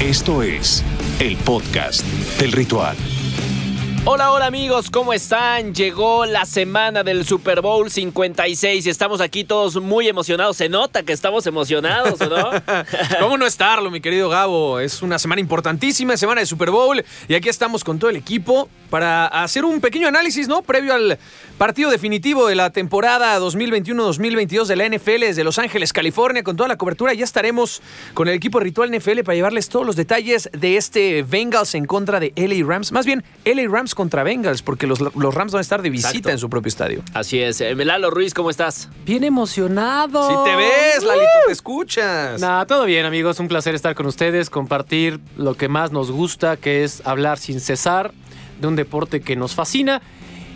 [0.00, 0.84] Esto es
[1.18, 2.04] el podcast
[2.38, 2.96] del ritual.
[4.06, 5.72] Hola, hola amigos, ¿cómo están?
[5.72, 10.58] Llegó la semana del Super Bowl 56 y estamos aquí todos muy emocionados.
[10.58, 12.50] Se nota que estamos emocionados, ¿no?
[13.20, 14.78] ¿Cómo no estarlo, mi querido Gabo?
[14.78, 18.68] Es una semana importantísima, semana de Super Bowl y aquí estamos con todo el equipo
[18.90, 20.60] para hacer un pequeño análisis, ¿no?
[20.60, 21.18] Previo al
[21.56, 26.68] partido definitivo de la temporada 2021-2022 de la NFL desde Los Ángeles, California, con toda
[26.68, 27.14] la cobertura.
[27.14, 27.80] Ya estaremos
[28.12, 32.20] con el equipo Ritual NFL para llevarles todos los detalles de este Bengals en contra
[32.20, 32.92] de LA Rams.
[32.92, 36.08] Más bien, LA Rams contra Bengals, porque los, los Rams van a estar de visita
[36.10, 36.30] Exacto.
[36.30, 37.02] en su propio estadio.
[37.14, 37.60] Así es.
[37.60, 38.88] Eh, Melalo Ruiz, ¿cómo estás?
[39.04, 40.28] Bien emocionado.
[40.28, 42.40] Si te ves, Lalito, te escuchas.
[42.40, 43.38] Nah, todo bien, amigos.
[43.40, 47.60] Un placer estar con ustedes, compartir lo que más nos gusta, que es hablar sin
[47.60, 48.12] cesar
[48.60, 50.02] de un deporte que nos fascina.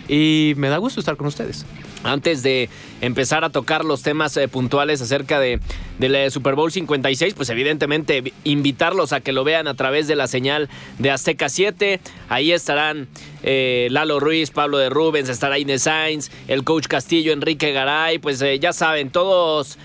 [0.09, 1.67] Y me da gusto estar con ustedes.
[2.05, 2.69] Antes de
[3.01, 5.59] empezar a tocar los temas eh, puntuales acerca de,
[5.99, 10.07] del eh, Super Bowl 56, pues evidentemente vi- invitarlos a que lo vean a través
[10.07, 11.99] de la señal de Azteca 7.
[12.29, 13.09] Ahí estarán
[13.43, 18.43] eh, Lalo Ruiz, Pablo de Rubens, estará Inés Sainz, el coach Castillo, Enrique Garay, pues
[18.61, 19.77] ya saben, todos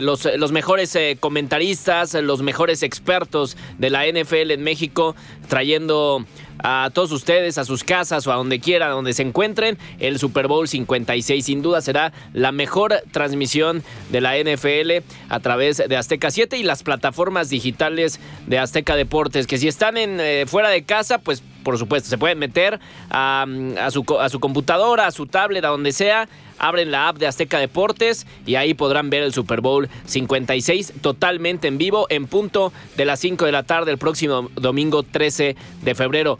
[0.00, 5.16] los, los mejores comentaristas, los mejores expertos de la NFL en México,
[5.48, 6.24] trayendo
[6.58, 10.46] a todos ustedes, a sus casas o a donde quiera, donde se encuentren, el Super
[10.48, 11.45] Bowl 56.
[11.46, 16.64] Sin duda será la mejor transmisión de la NFL a través de Azteca 7 y
[16.64, 21.44] las plataformas digitales de Azteca Deportes, que si están en, eh, fuera de casa, pues
[21.62, 22.80] por supuesto, se pueden meter
[23.10, 23.46] a,
[23.80, 26.28] a su, a su computadora, a su tablet, a donde sea.
[26.58, 31.68] Abren la app de Azteca Deportes y ahí podrán ver el Super Bowl 56 totalmente
[31.68, 35.94] en vivo en punto de las 5 de la tarde el próximo domingo 13 de
[35.94, 36.38] febrero.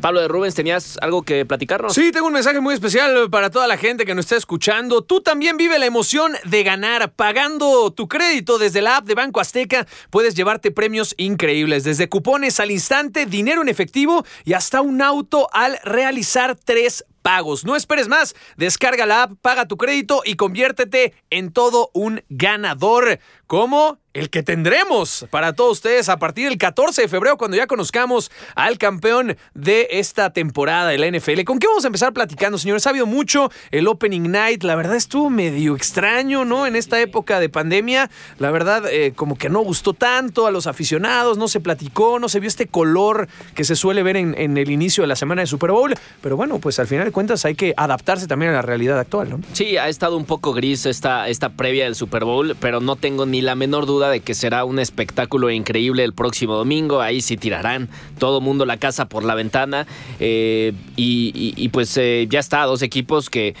[0.00, 1.94] Pablo de Rubens, ¿tenías algo que platicarnos?
[1.94, 5.02] Sí, tengo un mensaje muy especial para toda la gente que nos está escuchando.
[5.02, 7.12] Tú también vive la emoción de ganar.
[7.12, 12.60] Pagando tu crédito desde la app de Banco Azteca, puedes llevarte premios increíbles, desde cupones
[12.60, 17.64] al instante, dinero en efectivo y hasta un auto al realizar tres pagos.
[17.64, 23.18] No esperes más, descarga la app, paga tu crédito y conviértete en todo un ganador.
[23.46, 27.66] Como el que tendremos para todos ustedes a partir del 14 de febrero, cuando ya
[27.66, 31.44] conozcamos al campeón de esta temporada de la NFL.
[31.44, 32.86] ¿Con qué vamos a empezar platicando, señores?
[32.86, 34.64] Ha habido mucho el Opening Night.
[34.64, 36.66] La verdad estuvo medio extraño, ¿no?
[36.66, 40.66] En esta época de pandemia, la verdad, eh, como que no gustó tanto a los
[40.66, 44.58] aficionados, no se platicó, no se vio este color que se suele ver en, en
[44.58, 45.94] el inicio de la semana de Super Bowl.
[46.20, 49.30] Pero bueno, pues al final de cuentas hay que adaptarse también a la realidad actual,
[49.30, 49.40] ¿no?
[49.52, 53.26] Sí, ha estado un poco gris esta, esta previa del Super Bowl, pero no tengo
[53.26, 57.00] ni la menor duda de que será un espectáculo increíble el próximo domingo.
[57.00, 57.88] Ahí sí tirarán
[58.18, 59.86] todo mundo la casa por la ventana.
[60.20, 63.54] eh, y, pues eh, ya está, dos equipos que,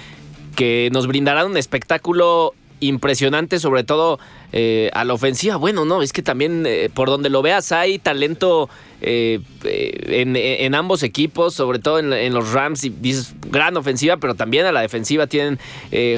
[0.56, 4.18] que nos brindarán un espectáculo impresionante, sobre todo
[4.52, 5.56] eh, a la ofensiva.
[5.56, 8.70] Bueno, no, es que también eh, por donde lo veas hay talento
[9.02, 14.64] eh, en, ambos equipos, sobre todo en, los Rams, y dices gran ofensiva, pero también
[14.64, 15.58] a la defensiva tienen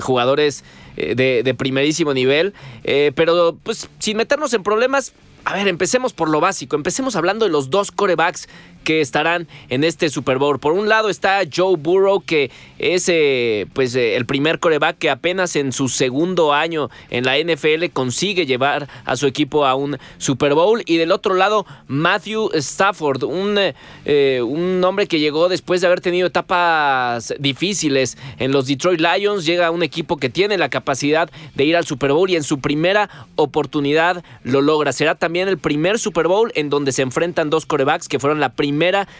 [0.00, 0.64] jugadores
[0.96, 2.54] de, de primerísimo nivel.
[2.82, 5.12] Pero pues sin meternos en problemas,
[5.44, 6.76] a ver, empecemos por lo básico.
[6.76, 8.48] Empecemos hablando de los dos corebacks
[8.84, 10.58] que estarán en este Super Bowl.
[10.58, 15.10] Por un lado está Joe Burrow, que es eh, pues eh, el primer coreback que
[15.10, 19.98] apenas en su segundo año en la NFL consigue llevar a su equipo a un
[20.18, 20.82] Super Bowl.
[20.86, 23.74] Y del otro lado, Matthew Stafford, un, eh,
[24.04, 29.44] eh, un hombre que llegó después de haber tenido etapas difíciles en los Detroit Lions.
[29.44, 32.42] Llega a un equipo que tiene la capacidad de ir al Super Bowl y en
[32.42, 34.92] su primera oportunidad lo logra.
[34.92, 38.50] Será también el primer Super Bowl en donde se enfrentan dos corebacks que fueron la
[38.50, 38.69] primera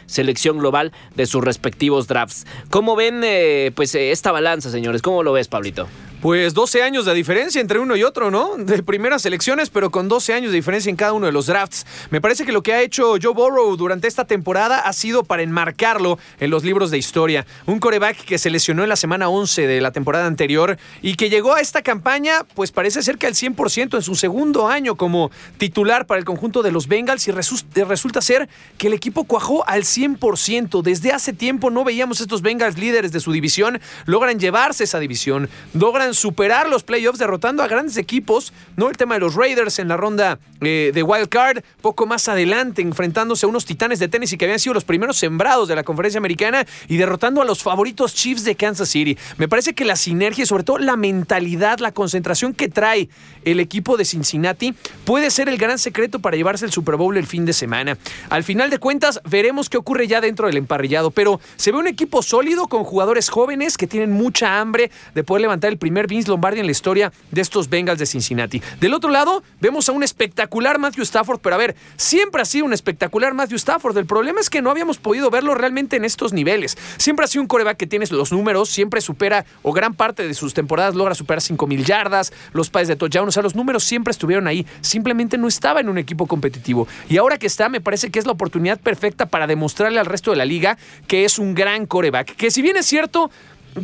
[0.07, 2.47] selección global de sus respectivos drafts.
[2.71, 5.03] ¿Cómo ven eh, pues eh, esta balanza, señores?
[5.03, 5.89] ¿Cómo lo ves, Pablito?
[6.23, 8.57] Pues 12 años de diferencia entre uno y otro, ¿no?
[8.59, 11.87] De primeras elecciones, pero con 12 años de diferencia en cada uno de los drafts.
[12.11, 15.43] Me parece que lo que ha hecho Joe Burrow durante esta temporada ha sido para
[15.43, 17.47] enmarcarlo en los libros de historia.
[17.65, 21.31] Un coreback que se lesionó en la semana 11 de la temporada anterior y que
[21.31, 26.07] llegó a esta campaña, pues parece que al 100% en su segundo año como titular
[26.07, 28.47] para el conjunto de los Bengals y resu- resulta ser
[28.77, 30.83] que el equipo cuajó al 100%.
[30.83, 35.49] Desde hace tiempo no veíamos estos Bengals líderes de su división, logran llevarse esa división,
[35.73, 38.91] logran superar los playoffs derrotando a grandes equipos, ¿no?
[38.91, 42.83] El tema de los Raiders en la ronda eh, de Wild Card, poco más adelante
[42.83, 46.19] enfrentándose a unos titanes de Tennessee que habían sido los primeros sembrados de la conferencia
[46.19, 49.17] americana y derrotando a los favoritos Chiefs de Kansas City.
[49.39, 53.09] Me parece que la sinergia y sobre todo la mentalidad, la concentración que trae
[53.47, 54.75] el equipo de Cincinnati
[55.07, 57.97] puede ser el gran secreto para llevarse el Super Bowl el fin de semana.
[58.29, 61.87] Al final de cuentas, veremos qué ocurre ya dentro del emparrillado, pero se ve un
[61.87, 66.29] equipo sólido con jugadores jóvenes que tienen mucha hambre de poder levantar el primer Vince
[66.29, 68.63] Lombardi en la historia de estos Bengals de Cincinnati.
[68.81, 72.67] Del otro lado, vemos a un espectacular Matthew Stafford, pero a ver, siempre ha sido
[72.67, 73.97] un espectacular Matthew Stafford.
[73.97, 76.77] El problema es que no habíamos podido verlo realmente en estos niveles.
[76.97, 80.35] Siempre ha sido un coreback que tienes los números, siempre supera o gran parte de
[80.35, 83.85] sus temporadas logra superar 5 mil yardas, los pases de touchdown, o sea, los números
[83.85, 86.89] siempre estuvieron ahí, simplemente no estaba en un equipo competitivo.
[87.09, 90.31] Y ahora que está, me parece que es la oportunidad perfecta para demostrarle al resto
[90.31, 92.37] de la liga que es un gran coreback.
[92.37, 93.31] Que si bien es cierto,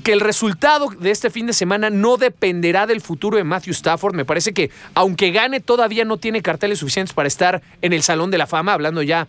[0.03, 4.15] que el resultado de este fin de semana no dependerá del futuro de Matthew Stafford.
[4.15, 8.31] Me parece que, aunque gane, todavía no tiene carteles suficientes para estar en el Salón
[8.31, 9.29] de la Fama, hablando ya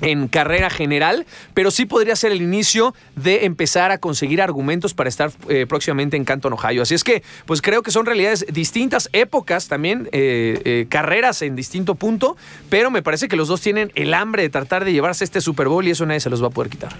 [0.00, 5.08] en carrera general, pero sí podría ser el inicio de empezar a conseguir argumentos para
[5.08, 6.82] estar eh, próximamente en Canton, Ohio.
[6.82, 11.56] Así es que, pues creo que son realidades distintas, épocas también, eh, eh, carreras en
[11.56, 12.36] distinto punto,
[12.68, 15.68] pero me parece que los dos tienen el hambre de tratar de llevarse este Super
[15.68, 16.92] Bowl y eso nadie se los va a poder quitar.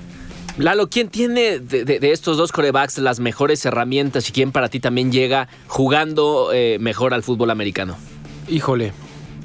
[0.58, 5.10] Lalo, ¿quién tiene de, estos dos corebacks las mejores herramientas y quién para ti también
[5.10, 7.96] llega jugando mejor al fútbol americano?
[8.48, 8.92] Híjole,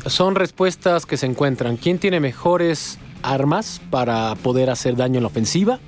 [0.05, 1.77] son respuestas que se encuentran.
[1.77, 5.79] ¿Quién tiene mejores armas para poder hacer daño en la ofensiva.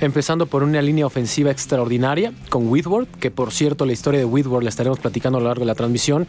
[0.00, 4.62] Empezando por una línea ofensiva extraordinaria con Whitworth, que por cierto la historia de Whitworth
[4.62, 6.26] la estaremos platicando a lo largo de la transmisión,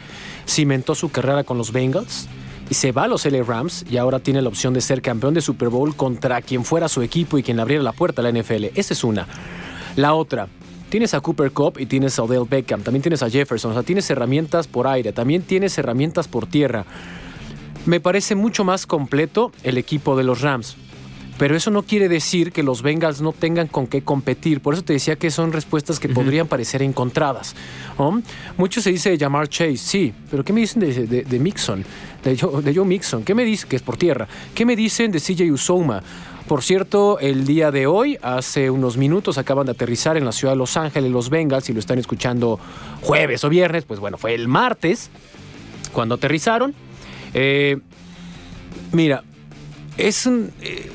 [0.47, 2.27] cimentó su carrera con los Bengals
[2.69, 5.33] y se va a los LA Rams y ahora tiene la opción de ser campeón
[5.33, 8.31] de Super Bowl contra quien fuera su equipo y quien abriera la puerta a la
[8.31, 8.65] NFL.
[8.75, 9.27] Esa es una.
[9.95, 10.47] La otra,
[10.89, 13.83] tienes a Cooper Cup y tienes a Odell Beckham, también tienes a Jefferson, o sea,
[13.83, 16.85] tienes herramientas por aire, también tienes herramientas por tierra.
[17.87, 20.75] Me parece mucho más completo el equipo de los Rams.
[21.37, 24.59] Pero eso no quiere decir que los Bengals no tengan con qué competir.
[24.59, 27.55] Por eso te decía que son respuestas que podrían parecer encontradas.
[28.57, 31.85] Mucho se dice de Jamar Chase, sí, pero ¿qué me dicen de, Mixon?
[32.25, 33.23] De Joe, Mixon.
[33.23, 33.69] ¿Qué me dicen?
[33.69, 34.27] Que es por tierra.
[34.53, 36.03] ¿Qué me dicen de CJ Usoma?
[36.45, 40.53] Por cierto, el día de hoy, hace unos minutos, acaban de aterrizar en la ciudad
[40.53, 42.59] de Los Ángeles los Bengals y lo están escuchando
[43.01, 43.85] jueves o viernes.
[43.85, 45.09] Pues bueno, fue el martes
[45.93, 46.73] cuando aterrizaron.
[47.33, 47.77] Eh,
[48.91, 49.23] mira,
[49.97, 50.91] es eh,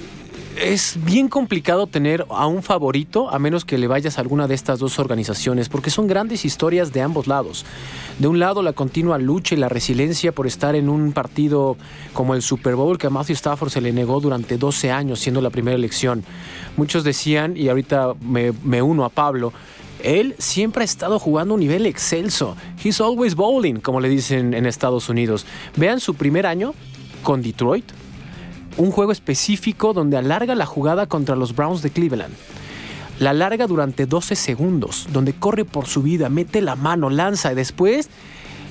[0.57, 4.55] es bien complicado tener a un favorito a menos que le vayas a alguna de
[4.55, 7.65] estas dos organizaciones, porque son grandes historias de ambos lados.
[8.19, 11.77] De un lado, la continua lucha y la resiliencia por estar en un partido
[12.13, 15.41] como el Super Bowl, que a Matthew Stafford se le negó durante 12 años, siendo
[15.41, 16.23] la primera elección.
[16.77, 19.53] Muchos decían, y ahorita me uno a Pablo,
[20.03, 22.57] él siempre ha estado jugando a un nivel excelso.
[22.83, 25.47] He's always bowling, como le dicen en Estados Unidos.
[25.77, 26.75] Vean su primer año
[27.23, 27.85] con Detroit.
[28.77, 32.35] Un juego específico donde alarga la jugada contra los Browns de Cleveland.
[33.19, 37.55] La alarga durante 12 segundos, donde corre por su vida, mete la mano, lanza y
[37.55, 38.09] después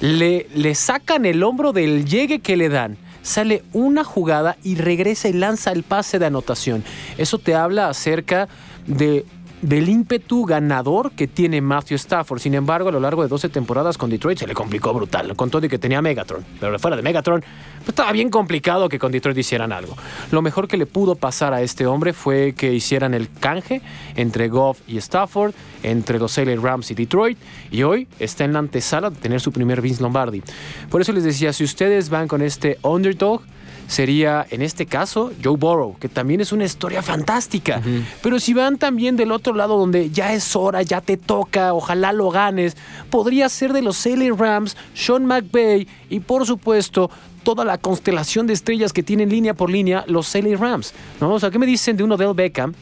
[0.01, 5.29] le, le sacan el hombro del llegue que le dan sale una jugada y regresa
[5.29, 6.83] y lanza el pase de anotación.
[7.17, 8.47] Eso te habla acerca
[8.87, 9.25] de
[9.61, 12.39] del ímpetu ganador que tiene Matthew Stafford.
[12.39, 15.49] Sin embargo, a lo largo de 12 temporadas con Detroit se le complicó brutal, con
[15.49, 16.43] todo y que tenía Megatron.
[16.59, 19.95] Pero fuera de Megatron, pues estaba bien complicado que con Detroit hicieran algo.
[20.31, 23.81] Lo mejor que le pudo pasar a este hombre fue que hicieran el canje
[24.15, 25.53] entre Goff y Stafford,
[25.83, 27.37] entre los LA Rams y Detroit,
[27.71, 30.41] y hoy está en la antesala de tener su primer Vince Lombardi.
[30.89, 33.41] Por eso les decía, si ustedes van con este underdog,
[33.91, 37.81] sería en este caso Joe Burrow, que también es una historia fantástica.
[38.23, 42.13] Pero si van también del otro lado donde ya es hora, ya te toca, ojalá
[42.13, 42.77] lo ganes,
[43.09, 47.11] podría ser de los LA Rams, Sean McVay y por supuesto
[47.43, 50.93] toda la constelación de estrellas que tienen línea por línea los LA Rams.
[51.19, 51.33] ¿no?
[51.33, 52.73] O sea, ¿qué me dicen de uno del Beckham?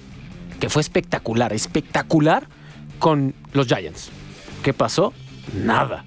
[0.60, 2.48] Que fue espectacular, espectacular
[3.00, 4.12] con los Giants.
[4.62, 5.14] ¿Qué pasó?
[5.56, 6.06] Nada.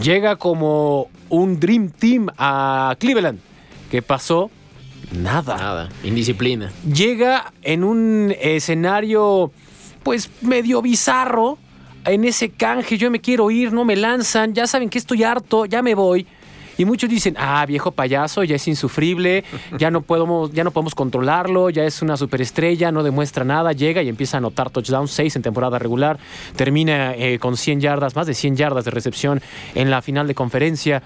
[0.00, 3.47] Llega como un Dream Team a Cleveland
[3.90, 4.50] ¿Qué pasó?
[5.12, 5.56] Nada.
[5.56, 5.88] Nada.
[6.04, 6.70] Indisciplina.
[6.92, 9.52] Llega en un escenario,
[10.02, 11.58] pues medio bizarro.
[12.04, 15.66] En ese canje, yo me quiero ir, no me lanzan, ya saben que estoy harto,
[15.66, 16.26] ya me voy.
[16.78, 19.44] Y muchos dicen, ah, viejo payaso, ya es insufrible,
[19.78, 24.00] ya no podemos, ya no podemos controlarlo, ya es una superestrella, no demuestra nada, llega
[24.00, 26.18] y empieza a anotar touchdowns, 6 en temporada regular,
[26.54, 29.42] termina eh, con 100 yardas, más de 100 yardas de recepción
[29.74, 31.02] en la final de conferencia.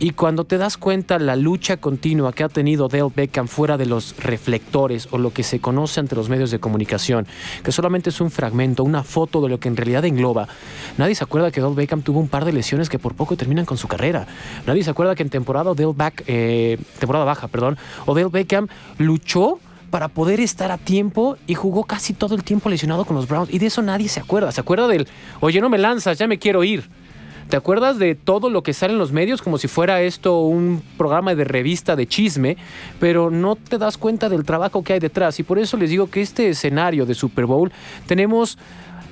[0.00, 3.84] Y cuando te das cuenta la lucha continua que ha tenido Dale Beckham fuera de
[3.84, 7.26] los reflectores o lo que se conoce ante los medios de comunicación,
[7.64, 10.46] que solamente es un fragmento, una foto de lo que en realidad engloba,
[10.98, 13.64] nadie se acuerda que Dale Beckham tuvo un par de lesiones que por poco terminan
[13.64, 14.28] con su carrera.
[14.68, 17.76] Nadie se acuerda que en temporada, Dale Back, eh, temporada baja, perdón,
[18.06, 19.58] Odell Beckham luchó
[19.90, 23.52] para poder estar a tiempo y jugó casi todo el tiempo lesionado con los Browns.
[23.52, 24.52] Y de eso nadie se acuerda.
[24.52, 25.08] Se acuerda del,
[25.40, 26.88] oye, no me lanzas, ya me quiero ir.
[27.48, 30.82] ¿Te acuerdas de todo lo que sale en los medios como si fuera esto un
[30.98, 32.58] programa de revista de chisme?
[33.00, 35.40] Pero no te das cuenta del trabajo que hay detrás.
[35.40, 37.72] Y por eso les digo que este escenario de Super Bowl
[38.06, 38.58] tenemos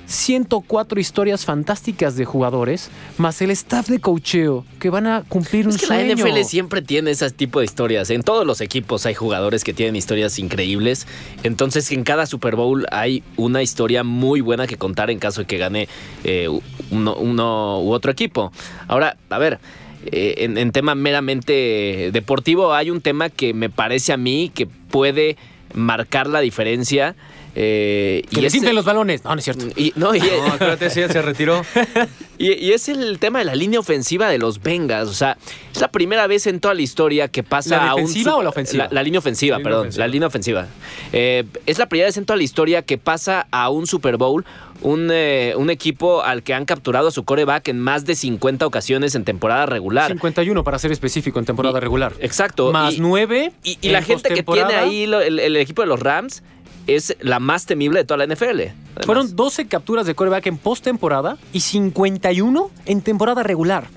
[0.07, 5.73] 104 historias fantásticas de jugadores, más el staff de cocheo que van a cumplir un
[5.75, 6.15] Es que sueño.
[6.15, 8.09] la NFL siempre tiene ese tipo de historias.
[8.09, 11.07] En todos los equipos hay jugadores que tienen historias increíbles.
[11.43, 15.47] Entonces, en cada Super Bowl hay una historia muy buena que contar en caso de
[15.47, 15.89] que gane
[16.23, 16.47] eh,
[16.89, 18.51] uno, uno u otro equipo.
[18.87, 19.59] Ahora, a ver.
[20.05, 24.65] eh, en, en tema meramente deportivo, hay un tema que me parece a mí que
[24.67, 25.35] puede
[25.73, 27.15] marcar la diferencia.
[27.59, 29.23] Eh, Que le inflen los balones.
[29.23, 29.65] No, no es cierto.
[29.75, 31.63] y, no, y- No, acuérdate, sí, se retiró.
[32.37, 35.09] y, y es el tema de la línea ofensiva de los Bengals.
[35.09, 35.37] O sea,
[35.73, 38.11] es la primera vez en toda la historia que pasa ¿La a un.
[38.31, 38.83] o la ofensiva?
[38.85, 39.81] La, la línea ofensiva, perdón.
[39.81, 40.05] ofensiva.
[40.05, 40.67] La línea ofensiva.
[41.13, 44.45] Eh, es la primera vez en toda la historia que pasa a un Super Bowl
[44.83, 48.67] un, eh, un equipo al que han capturado a su coreback en más de 50
[48.67, 50.11] ocasiones en temporada regular.
[50.11, 52.13] 51 para ser específico en temporada Y- regular.
[52.19, 52.71] Exacto.
[52.71, 53.51] Más Y- 9.
[53.63, 56.43] Y, y la gente que tiene ahí lo- el, el equipo de los Rams
[56.87, 58.41] es la más temible de toda la NFL.
[58.45, 59.05] además.
[59.05, 63.87] Fueron 12 capturas de coreback en postemporada y 51 en temporada regular.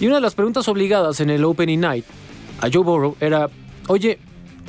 [0.00, 2.04] Y una de las preguntas obligadas en el Opening Night
[2.60, 3.48] a Joe Burrow era,
[3.88, 4.18] oye,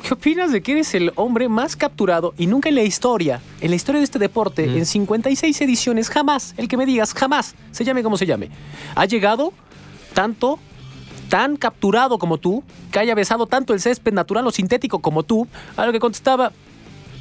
[0.02, 3.70] ¿qué opinas de que eres el hombre más capturado y nunca en la historia, en
[3.70, 7.84] la historia de este deporte, en 56 ediciones, jamás, el que me digas, jamás, se
[7.84, 8.50] llame como se llame,
[8.94, 9.52] ha llegado
[10.14, 10.58] tanto,
[11.28, 15.46] tan capturado como tú, que haya besado tanto el césped natural o sintético como tú,
[15.76, 16.52] a lo que contestaba,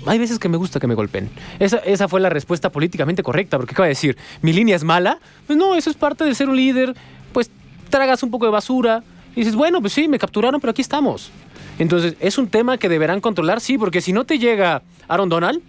[0.05, 1.29] hay veces que me gusta que me golpeen.
[1.59, 5.19] Esa, esa fue la respuesta políticamente correcta, porque acaba de decir, ¿mi línea es mala?
[5.47, 6.95] Pues no, eso es parte de ser un líder.
[7.33, 7.51] Pues
[7.89, 9.03] tragas un poco de basura
[9.35, 11.31] y dices, bueno, pues sí, me capturaron, pero aquí estamos.
[11.77, 15.61] Entonces, es un tema que deberán controlar, sí, porque si no te llega Aaron Donald,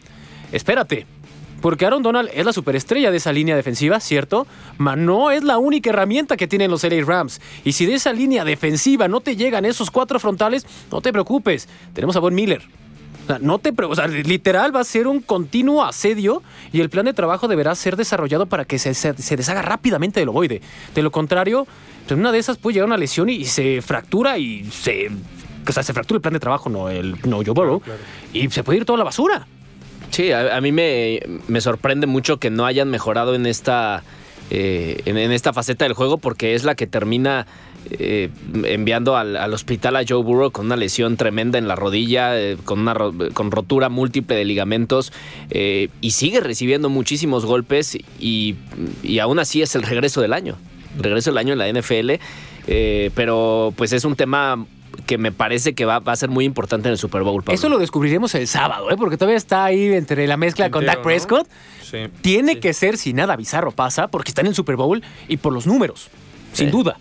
[0.52, 1.06] espérate.
[1.60, 4.46] Porque Aaron Donald es la superestrella de esa línea defensiva, ¿cierto?
[4.78, 7.40] Mas no es la única herramienta que tienen los LA Rams.
[7.64, 11.68] Y si de esa línea defensiva no te llegan esos cuatro frontales, no te preocupes.
[11.92, 12.62] Tenemos a Von Miller.
[13.30, 16.90] O sea, no te o sea, literal va a ser un continuo asedio y el
[16.90, 20.60] plan de trabajo deberá ser desarrollado para que se, se- se deshaga rápidamente del ovoide.
[20.94, 21.66] De lo contrario,
[22.00, 25.10] pues, en una de esas puede llegar una lesión y, se fractura y se.
[25.68, 27.82] O sea, se fractura el plan de trabajo, no el no Joe Burrow,
[28.32, 29.46] y se puede ir toda la basura.
[30.10, 34.02] Sí, a, a mí me, me sorprende mucho que no hayan mejorado en esta,
[34.50, 37.46] eh, en, en esta faceta del juego porque es la que termina
[37.90, 38.28] eh,
[38.64, 42.56] enviando al, al hospital a Joe Burrow con una lesión tremenda en la rodilla, eh,
[42.64, 45.12] con una ro- con rotura múltiple de ligamentos
[45.50, 48.56] eh, y sigue recibiendo muchísimos golpes y,
[49.02, 50.56] y aún así es el regreso del año,
[50.96, 52.10] el regreso del año en la NFL,
[52.66, 54.66] eh, pero pues es un tema
[55.06, 57.42] que me parece que va, va a ser muy importante en el Super Bowl.
[57.42, 57.54] Pablo.
[57.54, 58.96] Eso lo descubriremos el sábado, ¿eh?
[58.98, 61.02] porque todavía está ahí entre la mezcla con Dak ¿no?
[61.02, 61.48] Prescott.
[61.82, 61.98] Sí.
[62.20, 62.60] Tiene Sí.
[62.60, 65.66] que ser si nada bizarro pasa, porque está en el Super Bowl y por los
[65.66, 66.08] números,
[66.52, 66.72] sin Sí.
[66.72, 66.98] duda.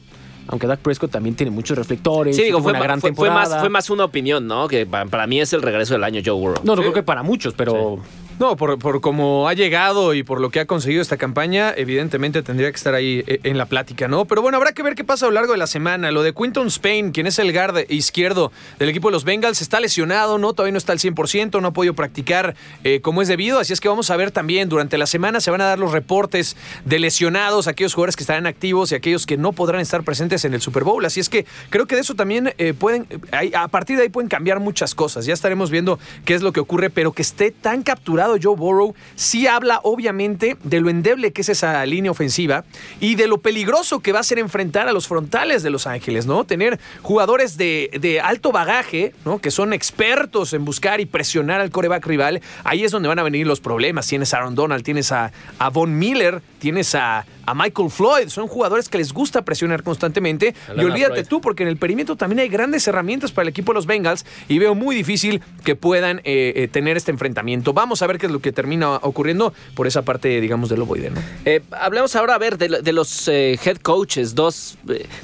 [0.51, 2.35] Aunque Dak Prescott también tiene muchos reflectores.
[2.35, 3.59] Sí, digo, fue, una gran fue- fue más, temporada.
[3.61, 4.67] fue más una opinión, ¿no?
[4.67, 6.61] Que pa- para, mí es el regreso del año Joe Burrow.
[6.63, 6.81] No, no Sí.
[6.81, 7.99] creo que para muchos, pero
[8.39, 12.41] No, por, por cómo ha llegado y por lo que ha conseguido esta campaña, evidentemente
[12.41, 14.23] tendría que estar ahí eh, en la plática, ¿no?
[14.23, 16.09] Pero bueno, habrá que ver qué pasa a lo largo de la semana.
[16.11, 19.81] Lo de Quinton Spain, quien es el guard izquierdo del equipo de los Bengals, está
[19.81, 20.53] lesionado, ¿no?
[20.53, 22.55] Todavía no está al 100%, no ha podido practicar
[22.85, 23.59] eh, como es debido.
[23.59, 25.91] Así es que vamos a ver también durante la semana se van a dar los
[25.91, 26.55] reportes
[26.85, 30.53] de lesionados, aquellos jugadores que estarán activos y aquellos que no podrán estar presentes en
[30.53, 31.03] el Super Bowl.
[31.03, 34.09] Así es que creo que de eso también eh, pueden, eh, a partir de ahí
[34.09, 35.25] pueden cambiar muchas cosas.
[35.25, 38.95] Ya estaremos viendo qué es lo que ocurre, pero que esté tan capturado Joe Burrow
[39.15, 42.63] sí habla obviamente de lo endeble que es esa línea ofensiva
[42.99, 46.25] y de lo peligroso que va a ser enfrentar a los frontales de Los Ángeles,
[46.25, 46.43] ¿no?
[46.43, 49.39] Tener jugadores de, alto bagaje, ¿no?
[49.39, 52.41] Que son expertos en buscar y presionar al coreback rival.
[52.63, 54.07] Ahí es donde van a venir los problemas.
[54.07, 58.27] Tienes a Aaron Donald, tienes a, a Von Miller, tienes a, a Michael Floyd.
[58.29, 60.53] Son jugadores que les gusta presionar constantemente.
[60.75, 61.27] Y olvídate Floyd.
[61.27, 64.25] tú, porque en el perímetro también hay grandes herramientas para el equipo de los Bengals
[64.47, 67.73] y veo muy difícil que puedan eh, eh, tener este enfrentamiento.
[67.73, 71.09] Vamos a ver qué es lo que termina ocurriendo por esa parte, digamos, del ovoide,
[71.11, 71.21] ¿no?
[71.45, 74.77] Eh, hablemos ahora, a ver, de, lo- de los head coaches, dos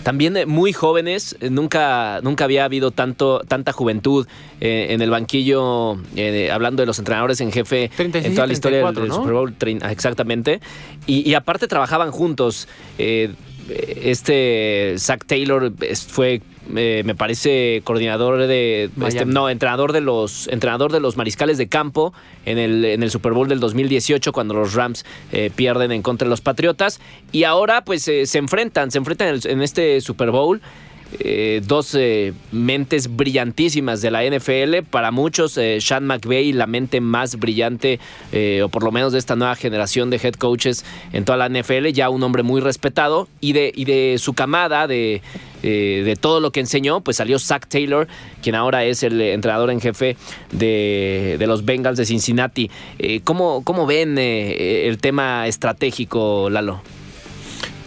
[0.03, 1.35] también muy jóvenes.
[1.49, 4.27] Nunca, nunca había habido tanto, tanta juventud
[4.59, 5.97] en el banquillo,
[6.51, 9.15] hablando de los entrenadores en jefe 36, en toda la historia del, 34, del ¿no?
[9.15, 9.81] Super Bowl.
[9.87, 10.59] ah, Exactamente.
[11.07, 12.67] Y, y aparte trabajaban juntos.
[12.97, 13.33] Eh,
[14.03, 15.71] este Zach Taylor
[16.07, 16.41] fue,
[16.75, 18.89] eh, me parece, coordinador de.
[19.07, 20.47] Este, no, entrenador de los.
[20.47, 22.13] Entrenador de los mariscales de campo
[22.45, 26.25] en el, en el Super Bowl del 2018, cuando los Rams eh, pierden en contra
[26.25, 26.99] de los Patriotas.
[27.31, 30.61] Y ahora, pues, eh, se enfrentan, se enfrentan en, el- en este Super Bowl.
[31.19, 34.83] Eh, dos eh, mentes brillantísimas de la NFL.
[34.89, 37.99] Para muchos, eh, Sean McVay, la mente más brillante,
[38.63, 40.83] o por lo menos de esta nueva generación de head coaches
[41.13, 43.27] en toda la NFL, ya un hombre muy respetado.
[43.39, 45.21] Y de, y de su camada, de,
[45.61, 48.07] de todo lo que enseñó, pues salió Zach Taylor,
[48.41, 50.17] quien ahora es el entrenador en jefe
[50.51, 52.69] de, de los Bengals de Cincinnati.
[53.23, 56.81] ¿cómo, ¿Cómo ven el tema estratégico, Lalo?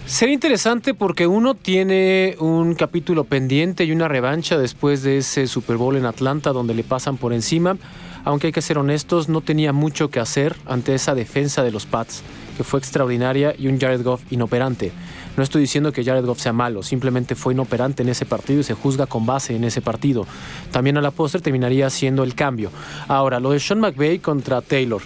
[0.09, 5.77] Sería interesante porque uno tiene un capítulo pendiente y una revancha después de ese Super
[5.77, 7.77] Bowl en Atlanta donde le pasan por encima.
[8.25, 11.85] Aunque hay que ser honestos, no tenía mucho que hacer ante esa defensa de los
[11.85, 12.23] Pats,
[12.57, 14.93] que fue extraordinaria y un Jared Goff inoperante.
[15.37, 18.65] No estoy diciendo que Jared Goff sea malo, simplemente fue inoperante en ese partido y
[18.65, 20.27] se juzga con base en ese partido.
[20.73, 22.71] También a la postre terminaría siendo el cambio.
[23.09, 25.03] Ahora, lo de Sean McVay contra Taylor.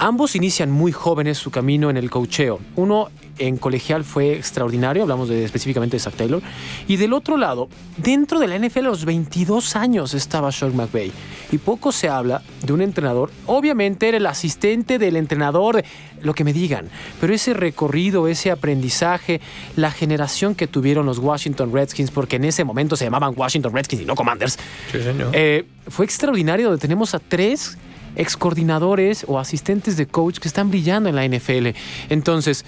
[0.00, 2.60] Ambos inician muy jóvenes su camino en el cocheo.
[2.76, 6.40] Uno en colegial fue extraordinario, hablamos de, específicamente de Zach Taylor.
[6.86, 11.12] Y del otro lado, dentro de la NFL a los 22 años estaba Sean McVay.
[11.50, 15.82] Y poco se habla de un entrenador, obviamente era el asistente del entrenador,
[16.22, 16.88] lo que me digan,
[17.20, 19.40] pero ese recorrido, ese aprendizaje,
[19.76, 24.02] la generación que tuvieron los Washington Redskins, porque en ese momento se llamaban Washington Redskins
[24.02, 24.58] y no Commanders,
[25.32, 27.78] eh, fue extraordinario donde tenemos a tres
[28.18, 31.68] ex coordinadores o asistentes de coach que están brillando en la NFL.
[32.10, 32.64] Entonces,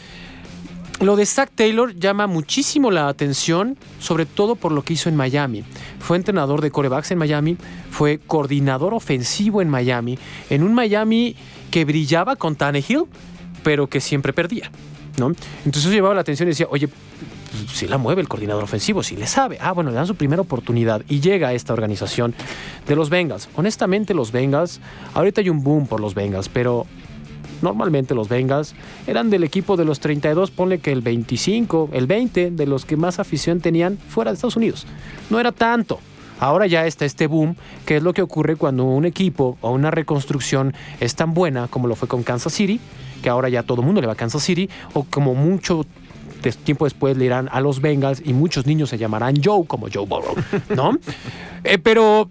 [1.01, 5.17] lo de Zach Taylor llama muchísimo la atención, sobre todo por lo que hizo en
[5.17, 5.65] Miami.
[5.99, 7.57] Fue entrenador de corebacks en Miami,
[7.91, 10.19] fue coordinador ofensivo en Miami,
[10.51, 11.37] en un Miami
[11.71, 13.05] que brillaba con Tannehill,
[13.63, 14.71] pero que siempre perdía.
[15.19, 15.33] ¿no?
[15.65, 16.89] Entonces llevaba la atención y decía, oye,
[17.73, 19.59] si la mueve el coordinador ofensivo, si le sabe.
[19.61, 22.35] Ah, bueno, le dan su primera oportunidad y llega a esta organización
[22.87, 23.49] de los Bengals.
[23.57, 24.81] Honestamente, los Bengals,
[25.15, 26.87] ahorita hay un boom por los Bengals, pero
[27.63, 28.75] Normalmente los Bengals
[29.07, 32.97] eran del equipo de los 32, ponle que el 25, el 20 de los que
[32.97, 34.87] más afición tenían fuera de Estados Unidos.
[35.29, 36.01] No era tanto.
[36.39, 39.91] Ahora ya está este boom, que es lo que ocurre cuando un equipo o una
[39.91, 42.81] reconstrucción es tan buena como lo fue con Kansas City,
[43.23, 45.85] que ahora ya todo el mundo le va a Kansas City, o como mucho
[46.41, 50.07] tiempo después le irán a los Bengals y muchos niños se llamarán Joe, como Joe
[50.07, 50.35] Burrow,
[50.75, 50.99] ¿no?
[51.63, 52.31] Eh, pero,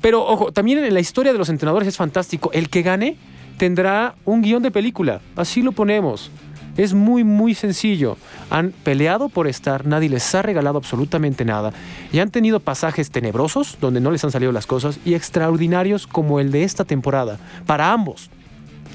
[0.00, 2.50] pero, ojo, también en la historia de los entrenadores es fantástico.
[2.54, 3.18] El que gane
[3.58, 5.20] tendrá un guion de película.
[5.36, 6.30] Así lo ponemos.
[6.76, 8.16] Es muy, muy sencillo.
[8.50, 11.72] Han peleado por estar, nadie les ha regalado absolutamente nada.
[12.12, 16.40] Y han tenido pasajes tenebrosos, donde no les han salido las cosas, y extraordinarios como
[16.40, 17.38] el de esta temporada.
[17.66, 18.30] Para ambos.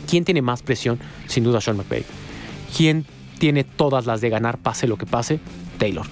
[0.10, 1.00] ¿Quién tiene más presión?
[1.28, 2.06] Sin duda Sean McVay.
[2.76, 3.06] ¿Quién
[3.42, 5.40] tiene todas las de ganar, pase lo que pase?
[5.80, 6.06] Taylor.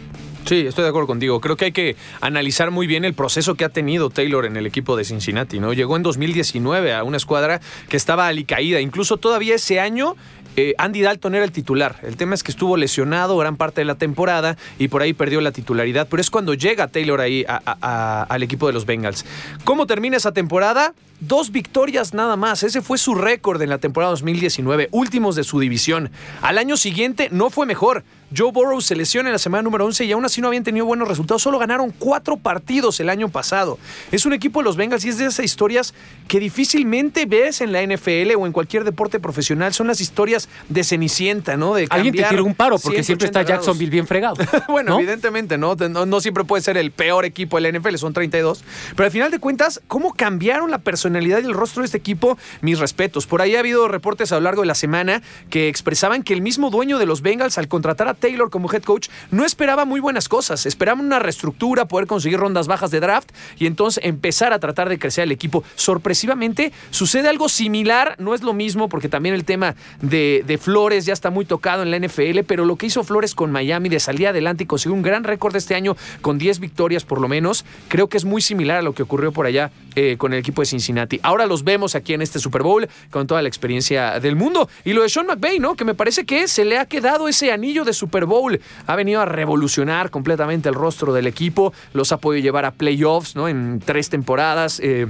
[0.45, 1.39] Sí, estoy de acuerdo contigo.
[1.39, 4.65] Creo que hay que analizar muy bien el proceso que ha tenido Taylor en el
[4.65, 5.71] equipo de Cincinnati, ¿no?
[5.71, 8.81] Llegó en 2019 a una escuadra que estaba alicaída.
[8.81, 10.15] Incluso todavía ese año
[10.55, 11.97] eh, Andy Dalton era el titular.
[12.03, 15.41] El tema es que estuvo lesionado gran parte de la temporada y por ahí perdió
[15.41, 16.07] la titularidad.
[16.09, 19.25] Pero es cuando llega Taylor ahí al equipo de los Bengals.
[19.63, 20.93] ¿Cómo termina esa temporada?
[21.19, 22.63] Dos victorias nada más.
[22.63, 26.11] Ese fue su récord en la temporada 2019, últimos de su división.
[26.41, 28.03] Al año siguiente no fue mejor.
[28.35, 30.85] Joe Burrow se lesiona en la semana número 11 y aún así no habían tenido
[30.85, 31.41] buenos resultados.
[31.41, 33.79] Solo ganaron cuatro partidos el año pasado.
[34.11, 35.93] Es un equipo de los Bengals y es de esas historias
[36.27, 39.73] que difícilmente ves en la NFL o en cualquier deporte profesional.
[39.73, 41.73] Son las historias de Cenicienta, ¿no?
[41.73, 44.35] De Alguien te tira un paro porque siempre está Jacksonville bien fregado.
[44.67, 45.75] bueno, evidentemente, ¿no?
[45.75, 46.21] ¿no?
[46.21, 48.63] siempre puede ser el peor equipo de la NFL, son 32.
[48.95, 52.37] Pero al final de cuentas, ¿cómo cambiaron la personalidad y el rostro de este equipo?
[52.61, 53.25] Mis respetos.
[53.25, 56.41] Por ahí ha habido reportes a lo largo de la semana que expresaban que el
[56.41, 59.99] mismo dueño de los Bengals al contratar a Taylor como head coach no esperaba muy
[59.99, 60.65] buenas cosas.
[60.65, 64.99] Esperaba una reestructura, poder conseguir rondas bajas de draft y entonces empezar a tratar de
[64.99, 65.63] crecer el equipo.
[65.75, 71.13] Sorpresivamente sucede algo similar, no es lo mismo porque también el tema de, Flores ya
[71.13, 74.27] está muy tocado en la NFL, pero lo que hizo Flores con Miami de salir
[74.27, 78.09] adelante y conseguir un gran récord este año con 10 victorias por lo menos, creo
[78.09, 79.71] que es muy similar a lo que ocurrió por allá
[80.01, 81.19] eh, con el equipo de Cincinnati.
[81.23, 84.69] Ahora los vemos aquí en este Super Bowl con toda la experiencia del mundo.
[84.85, 85.75] Y lo de Sean McVay, ¿no?
[85.75, 88.61] Que me parece que se le ha quedado ese anillo de Super Bowl.
[88.87, 93.35] Ha venido a revolucionar completamente el rostro del equipo, los ha podido llevar a playoffs,
[93.35, 93.49] ¿no?
[93.49, 94.79] En tres temporadas.
[94.79, 95.07] Eh,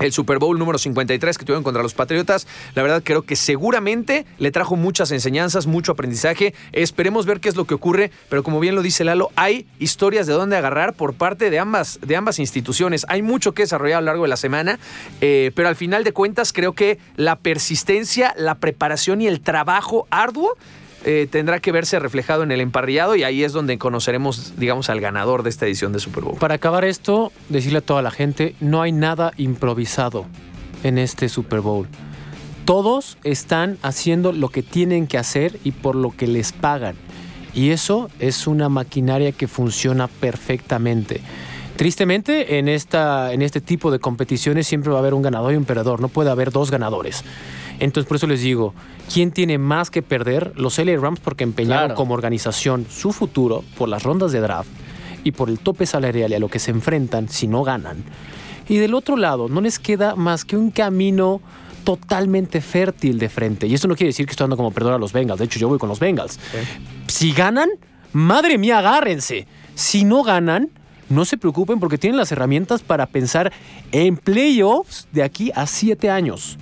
[0.00, 2.46] el Super Bowl número 53 que tuvieron contra los Patriotas.
[2.74, 6.54] La verdad creo que seguramente le trajo muchas enseñanzas, mucho aprendizaje.
[6.72, 10.26] Esperemos ver qué es lo que ocurre, pero como bien lo dice Lalo, hay historias
[10.26, 13.06] de dónde agarrar por parte de ambas, de ambas instituciones.
[13.08, 14.78] Hay mucho que desarrollar a lo largo de la semana,
[15.20, 20.06] eh, pero al final de cuentas creo que la persistencia, la preparación y el trabajo
[20.10, 20.56] arduo
[21.08, 25.00] eh, tendrá que verse reflejado en el emparrillado y ahí es donde conoceremos, digamos, al
[25.00, 26.36] ganador de esta edición de Super Bowl.
[26.36, 30.26] Para acabar esto, decirle a toda la gente, no hay nada improvisado
[30.82, 31.86] en este Super Bowl.
[32.64, 36.96] Todos están haciendo lo que tienen que hacer y por lo que les pagan.
[37.54, 41.20] Y eso es una maquinaria que funciona perfectamente.
[41.76, 45.56] Tristemente, en, esta, en este tipo de competiciones siempre va a haber un ganador y
[45.56, 46.00] un perdedor.
[46.00, 47.22] No puede haber dos ganadores.
[47.80, 48.74] Entonces, por eso les digo,
[49.12, 50.52] ¿quién tiene más que perder?
[50.56, 51.94] Los LA Rams porque empeñaron Claro.
[51.94, 54.70] como organización su futuro por las rondas de draft
[55.24, 58.04] y por el tope salarial y a lo que se enfrentan si no ganan.
[58.68, 61.40] Y del otro lado, no les queda más que un camino
[61.84, 63.66] totalmente fértil de frente.
[63.66, 65.38] Y eso no quiere decir que estoy dando como perdón a los Bengals.
[65.38, 66.40] De hecho, yo voy con los Bengals.
[67.06, 67.68] Si ganan,
[68.12, 69.46] madre mía, agárrense.
[69.76, 70.70] Si no ganan,
[71.08, 73.52] no se preocupen porque tienen las herramientas para pensar
[73.92, 76.58] en playoffs de aquí a siete años.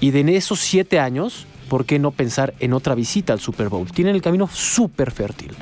[0.00, 3.90] Y de esos siete años, ¿por qué no pensar en otra visita al Super Bowl?
[3.90, 5.52] Tienen el camino súper fértil.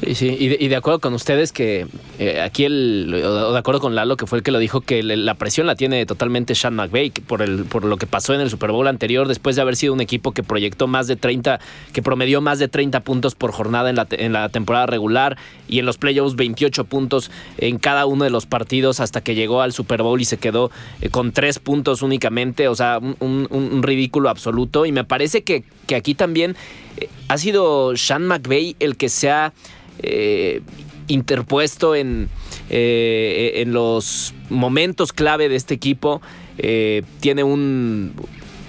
[0.00, 1.86] Sí, sí, y de, acuerdo con ustedes que
[2.18, 5.04] eh, aquí el, o de acuerdo con Lalo, que fue el que lo dijo, que
[5.04, 8.40] le- la presión la tiene totalmente Sean McVay por, el, por lo que pasó en
[8.40, 11.60] el Super Bowl anterior, después de haber sido un equipo que proyectó más de 30,
[11.92, 15.78] que promedió más de 30 puntos por jornada en la, en la temporada regular y
[15.78, 19.72] en los playoffs 28 puntos en cada uno de los partidos hasta que llegó al
[19.72, 23.82] Super Bowl y se quedó eh, con tres puntos únicamente, o sea, un, un- un
[23.84, 24.86] ridículo absoluto.
[24.86, 26.56] Y me parece que, que aquí también
[26.96, 29.52] eh, ha sido Sean McVay el que se ha
[30.00, 30.60] eh,
[31.06, 32.28] interpuesto en,
[32.70, 36.20] eh, en los momentos clave de este equipo.
[36.58, 38.12] Eh, tiene un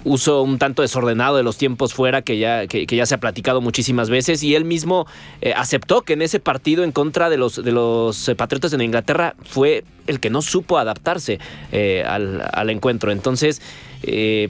[0.05, 3.59] uso un tanto desordenado de los tiempos fuera que ya, que, ya se ha platicado
[3.59, 5.07] muchísimas veces y él mismo
[5.41, 8.81] eh, aceptó que en ese partido en contra de los, de los eh, Patriotas en
[8.81, 11.39] Inglaterra fue el que no supo adaptarse
[11.71, 13.11] eh, al, al encuentro.
[13.11, 13.61] Entonces,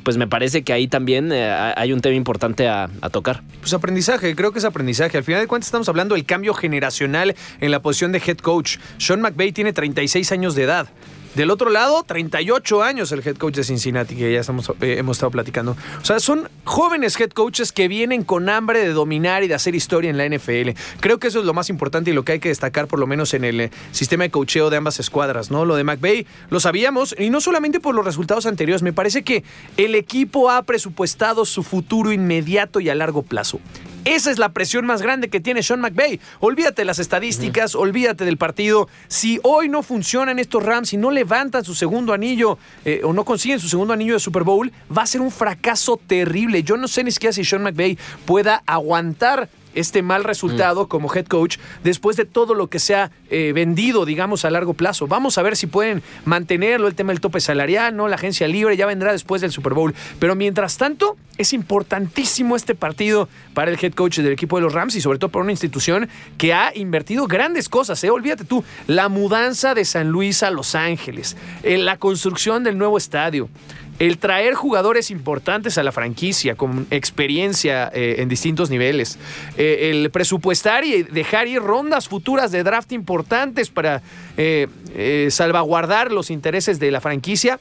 [0.04, 3.42] pues me parece que ahí también hay un tema importante a, a tocar.
[3.62, 5.18] Pues aprendizaje, creo que es aprendizaje.
[5.18, 8.80] Al final de cuentas estamos hablando del cambio generacional en la posición de head coach.
[8.98, 10.90] Sean McVay tiene 36 años de edad.
[11.36, 15.18] Del otro lado, 38 años el head coach de Cincinnati, que ya estamos, eh, hemos
[15.18, 15.76] estado platicando.
[16.02, 19.76] O sea, son jóvenes head coaches que vienen con hambre de dominar y de hacer
[19.76, 20.72] historia en la NFL.
[21.02, 23.08] Creo que eso es lo más importante y lo que hay que destacar, por lo
[23.08, 25.66] menos en el eh, sistema de coacheo de ambas escuadras, ¿no?
[25.66, 29.44] Lo de McVay lo sabíamos, y no solamente por los resultados anteriores, me parece que
[29.76, 33.60] el equipo ha presupuestado su futuro inmediato y a largo plazo.
[34.06, 36.20] Esa es la presión más grande que tiene Sean McVay.
[36.40, 38.88] Olvídate de las estadísticas, olvídate del partido.
[39.08, 43.26] Si hoy no funcionan estos Rams y no levantan su segundo anillo eh, o no
[43.26, 46.62] consiguen su segundo anillo de Super Bowl, va a ser un fracaso terrible.
[46.62, 51.26] Yo no sé ni siquiera si Sean McVay pueda aguantar este mal resultado como head
[51.26, 55.08] coach después de todo lo que se ha eh, vendido, digamos, a largo plazo.
[55.08, 58.08] Vamos a ver si pueden mantenerlo, el tema del tope salarial, ¿no?
[58.08, 59.94] La agencia libre ya vendrá después del Super Bowl.
[60.20, 64.74] Pero mientras tanto, es importantísimo este partido para el head coach del equipo de los
[64.74, 68.10] Rams y sobre todo para una institución que ha invertido grandes cosas, ¿eh?
[68.10, 72.98] Olvídate tú, la mudanza de San Luis a Los Ángeles, eh, la construcción del nuevo
[72.98, 73.50] estadio,
[74.00, 79.18] el traer jugadores importantes a la franquicia con experiencia eh, en distintos niveles,
[79.58, 84.02] eh, el presupuestar y dejar ir rondas futuras de draft importantes para
[84.38, 87.60] eh, salvaguardar los intereses de la franquicia.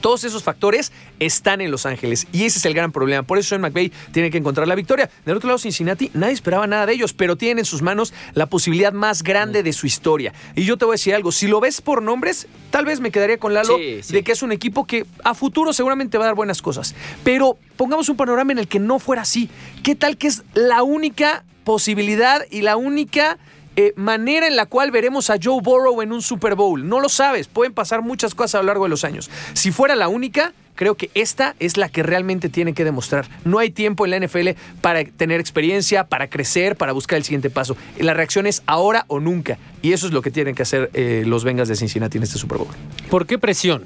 [0.00, 3.22] Todos esos factores están en Los Ángeles y ese es el gran problema.
[3.22, 5.10] Por eso Sean McVay tiene que encontrar la victoria.
[5.24, 8.46] Del otro lado, Cincinnati, nadie esperaba nada de ellos, pero tienen en sus manos la
[8.46, 10.32] posibilidad más grande de su historia.
[10.54, 13.10] Y yo te voy a decir algo, si lo ves por nombres, tal vez me
[13.10, 14.12] quedaría con Lalo Sí, sí.
[14.12, 16.94] de que es un equipo que a futuro seguramente va a dar buenas cosas.
[17.24, 19.50] Pero pongamos un panorama en el que no fuera así.
[19.82, 23.38] ¿Qué tal que es la única posibilidad y la única
[23.76, 26.88] eh, manera en la cual veremos a Joe Burrow en un Super Bowl?
[26.88, 29.30] No lo sabes, pueden pasar muchas cosas a lo largo de los años.
[29.52, 33.26] Si fuera la única, creo que esta es la que realmente tiene que demostrar.
[33.44, 37.50] No hay tiempo en la NFL para tener experiencia, para crecer, para buscar el siguiente
[37.50, 37.76] paso.
[37.98, 39.58] La reacción es ahora o nunca.
[39.82, 42.38] Y eso es lo que tienen que hacer eh, los Bengals de Cincinnati en este
[42.38, 42.68] Super Bowl.
[43.10, 43.84] ¿Por qué presión?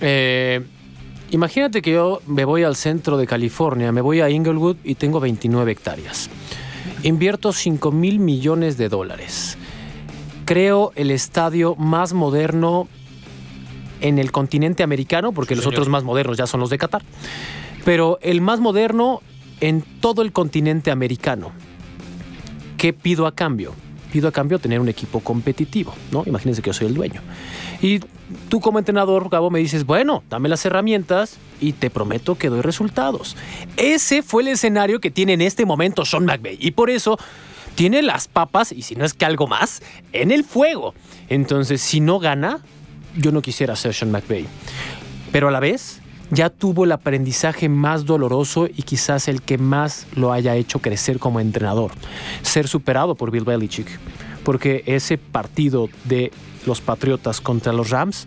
[0.00, 0.60] Eh,
[1.30, 5.20] imagínate que yo me voy al centro de California, me voy a Inglewood y tengo
[5.20, 6.28] 29 hectáreas.
[7.02, 9.58] Invierto 5 mil millones de dólares.
[10.44, 12.86] Creo el estadio más moderno
[14.00, 15.74] en el continente americano, porque los señor.
[15.74, 17.02] otros más modernos ya son los de Qatar.
[17.84, 19.20] Pero el más moderno
[19.60, 21.50] en todo el continente americano.
[22.76, 23.74] ¿Qué pido a cambio?
[24.12, 26.22] Pido a cambio tener un equipo competitivo, ¿no?
[26.26, 27.22] Imagínense que yo soy el dueño.
[27.80, 28.00] Y
[28.50, 32.60] tú como entrenador, Gabo, me dices, bueno, dame las herramientas y te prometo que doy
[32.60, 33.36] resultados.
[33.78, 36.58] Ese fue el escenario que tiene en este momento Sean McVay.
[36.60, 37.18] Y por eso
[37.74, 39.80] tiene las papas, y si no es que algo más,
[40.12, 40.94] en el fuego.
[41.30, 42.60] Entonces, si no gana,
[43.16, 44.46] yo no quisiera ser Sean McVay.
[45.32, 46.01] Pero a la vez,
[46.32, 51.18] ya tuvo el aprendizaje más doloroso y quizás el que más lo haya hecho crecer
[51.18, 51.92] como entrenador.
[52.40, 53.86] Ser superado por Bill Belichick.
[54.42, 56.32] Porque ese partido de
[56.64, 58.26] los Patriotas contra los Rams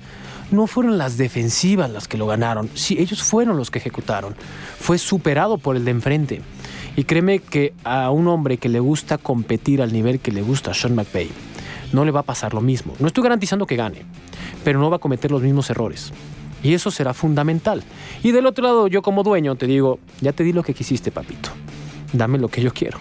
[0.51, 2.69] no fueron las defensivas las que lo ganaron.
[2.75, 4.35] Sí, ellos fueron los que ejecutaron.
[4.79, 6.41] Fue superado por el de enfrente.
[6.95, 10.71] Y créeme que a un hombre que le gusta competir al nivel que le gusta
[10.71, 11.29] a Sean McVay,
[11.91, 12.93] no le va a pasar lo mismo.
[12.99, 14.03] No estoy garantizando que gane,
[14.63, 16.13] pero no va a cometer los mismos errores.
[16.65, 17.83] Y eso será fundamental.
[18.23, 21.11] Y del otro lado, yo como dueño te digo, ya te di lo que quisiste,
[21.11, 21.51] papito.
[22.11, 22.97] Dame lo que yo quiero,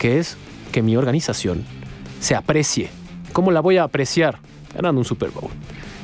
[0.00, 0.36] que es
[0.72, 1.64] que mi organización
[2.18, 2.90] se aprecie.
[3.32, 4.40] ¿Cómo la voy a apreciar?
[4.74, 5.52] Ganando un Super Bowl.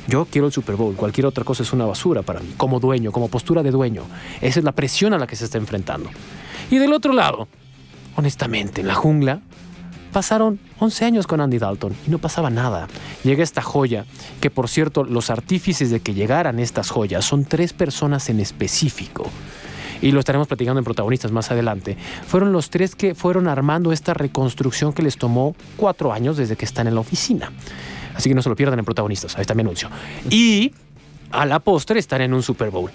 [0.07, 3.11] Yo quiero el Super Bowl, cualquier otra cosa es una basura para mí, como dueño,
[3.11, 4.03] como postura de dueño.
[4.39, 6.09] Esa es la presión a la que se está enfrentando.
[6.71, 7.49] Y del otro lado,
[8.15, 9.41] honestamente, en la jungla,
[10.13, 12.87] pasaron 11 años con Andy Dalton y no pasaba nada.
[13.23, 14.05] Llega esta joya,
[14.39, 19.29] que por cierto, los artífices de que llegaran estas joyas son tres personas en específico.
[20.01, 21.97] Y lo estaremos platicando en protagonistas más adelante.
[22.27, 26.65] Fueron los tres que fueron armando esta reconstrucción que les tomó cuatro años desde que
[26.65, 27.51] están en la oficina.
[28.15, 29.35] Así que no se lo pierdan en protagonistas.
[29.35, 29.89] Ahí está mi anuncio.
[30.29, 30.73] Y
[31.31, 32.91] a la postre están en un Super Bowl.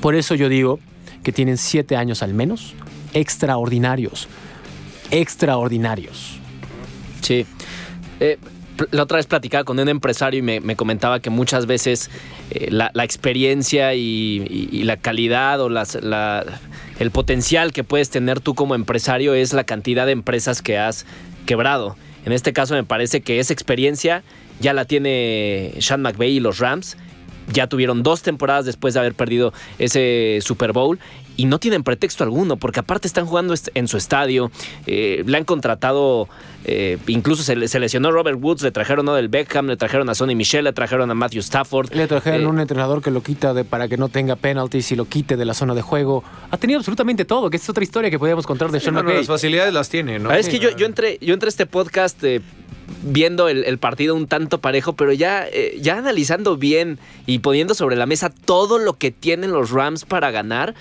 [0.00, 0.78] Por eso yo digo
[1.22, 2.74] que tienen siete años al menos
[3.14, 4.28] extraordinarios.
[5.10, 6.38] Extraordinarios.
[7.20, 7.46] Sí.
[8.20, 8.38] Eh,
[8.92, 12.10] la otra vez platicaba con un empresario y me, me comentaba que muchas veces
[12.50, 16.44] eh, la, experiencia y la calidad o las- la-
[17.00, 21.06] el potencial que puedes tener tú como empresario es la cantidad de empresas que has
[21.46, 21.96] quebrado.
[22.24, 24.22] En este caso me parece que esa experiencia
[24.60, 26.96] ya la tiene Sean McVay y los Rams.
[27.52, 30.98] Ya tuvieron dos temporadas después de haber perdido ese Super Bowl
[31.38, 34.50] y no tienen pretexto alguno, porque aparte están jugando en su estadio,
[34.86, 36.28] eh, le han contratado,
[36.64, 40.10] eh, incluso se, le- se lesionó Robert Woods, le trajeron a del Beckham, le trajeron
[40.10, 41.94] a Sonny Michel, le trajeron a Matthew Stafford.
[41.94, 44.96] Le trajeron Eh, un entrenador que lo quita de, para que no tenga penalties y
[44.96, 46.24] lo quite de la zona de juego.
[46.50, 49.20] Ha tenido absolutamente todo, que es otra historia que podríamos contar de Sean Bueno, McVay.
[49.22, 50.30] las facilidades las tiene, ¿no?
[50.30, 52.40] Ah, es que yo, yo entré, yo entré a este podcast eh,
[53.04, 57.74] viendo el, el partido un tanto parejo, pero ya, eh, ya analizando bien y poniendo
[57.74, 60.74] sobre la mesa todo lo que tienen los Rams para ganar.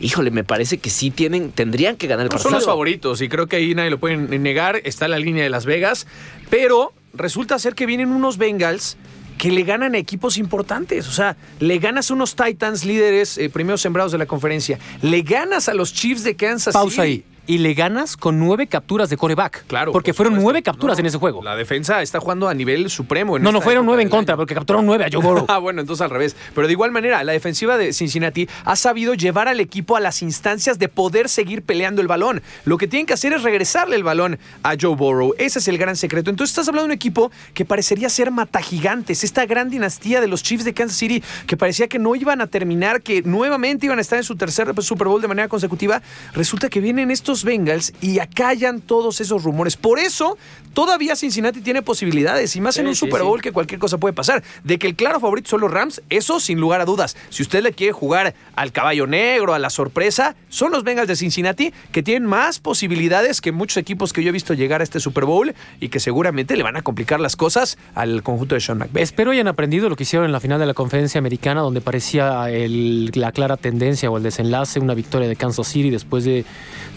[0.00, 2.58] Híjole, me parece que sí tienen, tendrían que ganar el Son partido.
[2.58, 4.80] los favoritos y creo que ahí nadie lo pueden negar.
[4.84, 6.06] Está la línea de Las Vegas,
[6.50, 8.96] pero resulta ser que vienen unos Bengals
[9.38, 11.08] que le ganan a equipos importantes.
[11.08, 14.78] O sea, le ganas a unos Titans líderes, eh, primeros sembrados de la conferencia.
[15.02, 17.02] Le ganas a los Chiefs de Kansas Pausa City.
[17.02, 17.24] ahí.
[17.48, 19.64] Y le ganas con nueve capturas de coreback.
[19.66, 19.90] Claro.
[19.90, 21.42] Porque por fueron nueve capturas No, en ese juego.
[21.42, 23.36] La defensa está jugando a nivel supremo.
[23.38, 25.46] en No, no fueron nueve en contra, porque capturaron nueve a Joe Burrow.
[25.48, 26.36] Ah, bueno, entonces al revés.
[26.54, 30.20] Pero de igual manera, la defensiva de Cincinnati ha sabido llevar al equipo a las
[30.20, 32.42] instancias de poder seguir peleando el balón.
[32.66, 35.34] Lo que tienen que hacer es regresarle el balón a Joe Burrow.
[35.38, 36.28] Ese es el gran secreto.
[36.28, 39.24] Entonces estás hablando de un equipo que parecería ser matagigantes.
[39.24, 42.46] Esta gran dinastía de los Chiefs de Kansas City que parecía que no iban a
[42.46, 46.02] terminar, que nuevamente iban a estar en su tercer Super Bowl de manera consecutiva.
[46.34, 49.76] Resulta que vienen estos Bengals y acallan todos esos rumores.
[49.76, 50.36] Por eso,
[50.74, 53.26] todavía Cincinnati tiene posibilidades y más en un sí, Super sí.
[53.26, 54.42] Bowl que cualquier cosa puede pasar.
[54.64, 57.16] De que el claro favorito son los Rams, eso sin lugar a dudas.
[57.30, 61.16] Si usted le quiere jugar al caballo negro, a la sorpresa, son los Bengals de
[61.16, 65.00] Cincinnati que tienen más posibilidades que muchos equipos que yo he visto llegar a este
[65.00, 68.78] Super Bowl y que seguramente le van a complicar las cosas al conjunto de Sean
[68.78, 69.02] McVay.
[69.02, 72.50] Espero hayan aprendido lo que hicieron en la final de la conferencia americana, donde parecía
[72.50, 76.44] el- la clara tendencia o el desenlace, una victoria de Kansas City después de,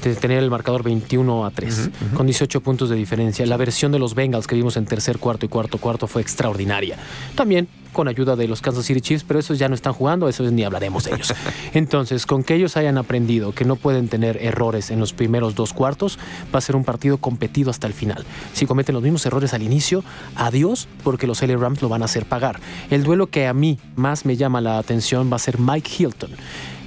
[0.03, 3.45] de tener el marcador 21 a 3, con 18 puntos de diferencia.
[3.45, 6.97] La versión de los Bengals que vimos en tercer, cuarto y cuarto cuarto fue extraordinaria.
[7.35, 10.51] También con ayuda de los Kansas City Chiefs, pero esos ya no están jugando, esos
[10.51, 11.33] ni hablaremos de ellos.
[11.73, 15.73] Entonces, con que ellos hayan aprendido que no pueden tener errores en los primeros dos
[15.73, 16.17] cuartos,
[16.53, 18.25] va a ser un partido competido hasta el final.
[18.53, 20.03] Si cometen los mismos errores al inicio,
[20.35, 22.59] adiós, porque los LA Rams lo van a hacer pagar.
[22.89, 26.31] El duelo que a mí más me llama la atención va a ser Mike Hilton.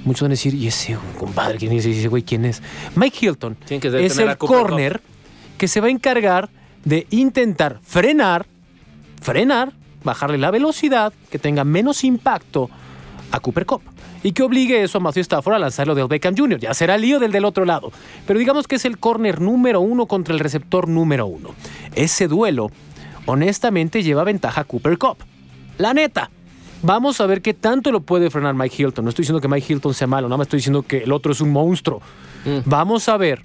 [0.05, 1.85] Muchos van a decir, ¿y ese compadre quién es?
[1.85, 2.61] ¿Y ese güey quién es?
[2.95, 5.01] Mike Hilton que es el corner
[5.57, 6.49] que se va a encargar
[6.83, 8.45] de intentar frenar,
[9.21, 12.69] frenar, bajarle la velocidad, que tenga menos impacto
[13.31, 13.81] a Cooper Cup.
[14.23, 16.59] Y que obligue eso a Matthew Stafford a lanzarlo del Beckham Jr.
[16.59, 17.91] Ya será lío del del otro lado.
[18.25, 21.53] Pero digamos que es el corner número uno contra el receptor número uno.
[21.93, 22.71] Ese duelo,
[23.27, 25.17] honestamente, lleva ventaja a Cooper Cup.
[25.77, 26.31] La neta.
[26.85, 29.03] Vamos a ver qué tanto lo puede frenar Mike Hilton.
[29.03, 31.31] No estoy diciendo que Mike Hilton sea malo, nada más estoy diciendo que el otro
[31.31, 31.99] es un monstruo.
[32.65, 33.41] Vamos a ver,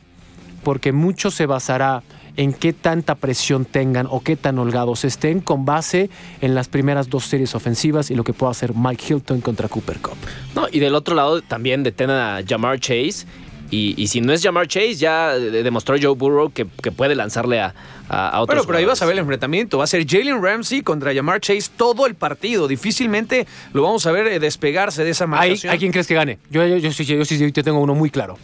[0.63, 2.03] porque mucho se basará
[2.37, 6.11] en qué tanta presión tengan o qué tan holgados estén con base
[6.43, 10.01] en las primeras dos series ofensivas y lo que pueda hacer Mike Hilton contra Cooper
[10.01, 10.17] Cup.
[10.55, 13.25] No, y del otro lado también detienen a Jamar Chase.
[13.71, 17.61] Y, y si no es Jamar Chase, ya demostró Joe Burrow que, que puede lanzarle
[17.61, 17.75] a,
[18.09, 19.79] a, a otros Bueno, pero ahí vas a ver el enfrentamiento.
[19.79, 22.67] Va a ser Jalen Ramsey contra Jamar Chase todo el partido.
[22.67, 25.73] Difícilmente lo vamos a ver eh, despegarse de esa ¿Hay, marcación.
[25.73, 26.39] ¿hay quién crees que gane?
[26.51, 28.37] Yo, yo, yo, sí, yo, sí, yo tengo uno muy claro.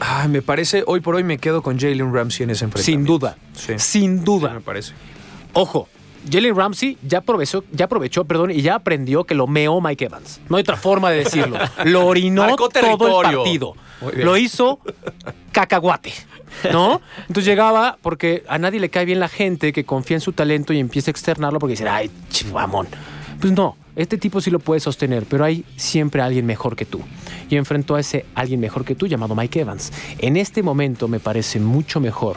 [0.00, 3.06] Ay, me parece, hoy por hoy me quedo con Jalen Ramsey en ese enfrentamiento.
[3.12, 3.36] Sin duda.
[3.54, 3.72] Sí.
[3.78, 4.50] Sin Sí, duda.
[4.54, 4.92] me parece.
[5.52, 5.88] Ojo,
[6.30, 10.40] Jalen Ramsey ya aprovechó, ya aprovechó, perdón, y ya aprendió que lo meó Mike Evans.
[10.48, 11.58] No hay otra forma de decirlo.
[11.84, 13.74] Lo orinó todo el partido.
[14.16, 14.80] Lo hizo
[15.52, 16.12] cacahuate.
[16.72, 17.00] ¿No?
[17.22, 20.72] Entonces llegaba porque a nadie le cae bien la gente que confía en su talento
[20.72, 22.86] y empieza a externarlo porque dice, ay, chivamón.
[23.40, 27.00] Pues no, este tipo sí lo puede sostener, pero hay siempre alguien mejor que tú.
[27.50, 29.92] Y enfrentó a ese alguien mejor que tú llamado Mike Evans.
[30.18, 32.36] En este momento me parece mucho mejor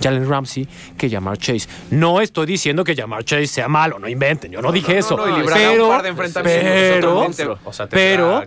[0.00, 1.68] Jalen Ramsey que Jamar Chase.
[1.90, 5.16] No estoy diciendo que Jamar Chase sea malo, no inventen, yo no, dije eso.
[5.16, 6.00] No, no, y librará pero,
[6.42, 7.46] pero, totalmente.
[7.64, 8.44] O sea, pero.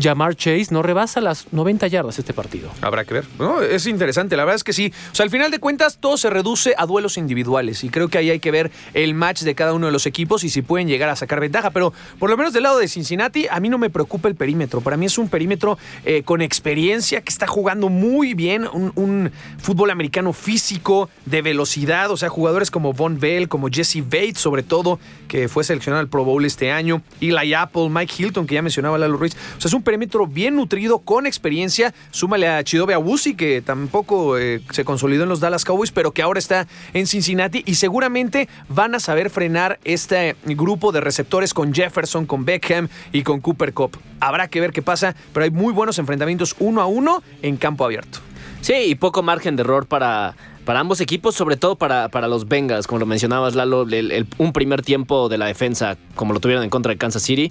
[0.00, 2.70] Jamar Chase no rebasa las 90 yardas este partido.
[2.80, 3.24] Habrá que ver.
[3.38, 4.92] No, es interesante, la verdad es que sí.
[5.12, 7.84] O sea, al final de cuentas, todo se reduce a duelos individuales.
[7.84, 10.44] Y creo que ahí hay que ver el match de cada uno de los equipos
[10.44, 11.70] y si pueden llegar a sacar ventaja.
[11.70, 14.80] Pero por lo menos del lado de Cincinnati, a mí no me preocupa el perímetro.
[14.80, 18.66] Para mí es un perímetro eh, con experiencia que está jugando muy bien.
[18.72, 20.89] Un, un fútbol americano físico,
[21.26, 22.10] de velocidad.
[22.10, 24.98] O sea, jugadores como Von Bell, como Jesse Bates, sobre todo,
[25.28, 27.02] que fue seleccionado al Pro Bowl este año.
[27.20, 29.36] Eli Apple, Mike Hilton, que ya mencionaba Lalo Ruiz.
[29.56, 31.94] O sea, es un perímetro bien nutrido, con experiencia.
[32.10, 36.22] Súmale a Chidobe Awusi, que tampoco eh, se consolidó en los Dallas Cowboys, pero que
[36.22, 37.62] ahora está en Cincinnati.
[37.66, 43.22] Y seguramente van a saber frenar este grupo de receptores con Jefferson, con Beckham y
[43.22, 43.98] con Cooper Cup.
[44.20, 47.84] Habrá que ver qué pasa, pero hay muy buenos enfrentamientos uno a uno en campo
[47.84, 48.18] abierto.
[48.60, 52.48] Sí, y poco margen de error para, para ambos equipos, sobre todo para, para los
[52.48, 56.40] Bengals, como lo mencionabas, Lalo, el- el- un primer tiempo de la defensa, como lo
[56.40, 57.50] tuvieron en contra de Kansas City,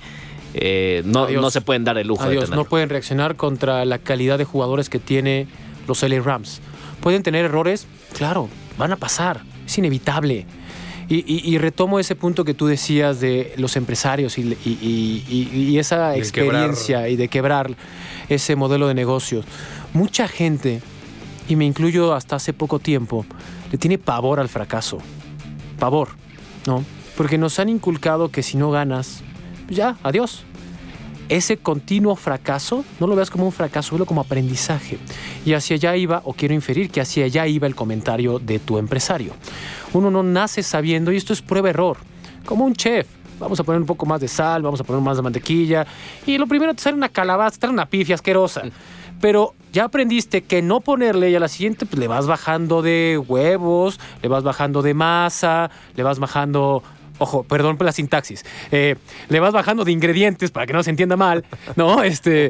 [0.54, 2.64] eh, no, no se pueden dar el lujo de Adiós, tenerlo.
[2.64, 5.48] no pueden reaccionar contra la calidad de jugadores que tiene
[5.88, 6.62] los LA Rams.
[7.02, 7.88] ¿Pueden tener errores?
[8.18, 10.46] Claro, van a pasar, es inevitable.
[11.08, 15.24] Y, y- y retomo ese punto que tú decías de los empresarios y, y- y-
[15.52, 17.72] y- y esa De experiencia y de quebrar
[18.30, 19.44] ese modelo de negocios.
[19.94, 20.82] Mucha gente,
[21.50, 23.26] y me incluyo hasta hace poco tiempo,
[23.72, 25.00] le tiene pavor al fracaso.
[25.78, 26.10] Pavor,
[26.66, 26.86] ¿no?
[27.18, 29.22] Porque nos han inculcado que si no ganas,
[29.66, 30.46] pues ya, adiós
[31.30, 34.98] ese continuo fracaso, no lo veas como un fracaso, velo como aprendizaje.
[35.46, 38.80] Y hacia allá iba, o quiero inferir que hacia allá iba el comentario de tu
[38.80, 39.34] empresario.
[39.94, 41.98] Uno no nace sabiendo, y esto es prueba-error,
[42.46, 43.08] como un chef.
[43.40, 45.86] Vamos a poner un poco más de sal, vamos a poner más de mantequilla.
[46.26, 48.64] Y lo primero te sale una calabaza, te sale una pifia asquerosa.
[49.22, 53.22] Pero ya aprendiste que no ponerle y a la siguiente pues, le vas bajando de
[53.28, 56.84] huevos, le vas bajando de masa, le vas bajando
[57.20, 58.96] ojo, perdón por la sintaxis, eh,
[59.30, 62.04] le vas bajando de ingredientes para que no se entienda mal, ¿no?
[62.10, 62.50] Este,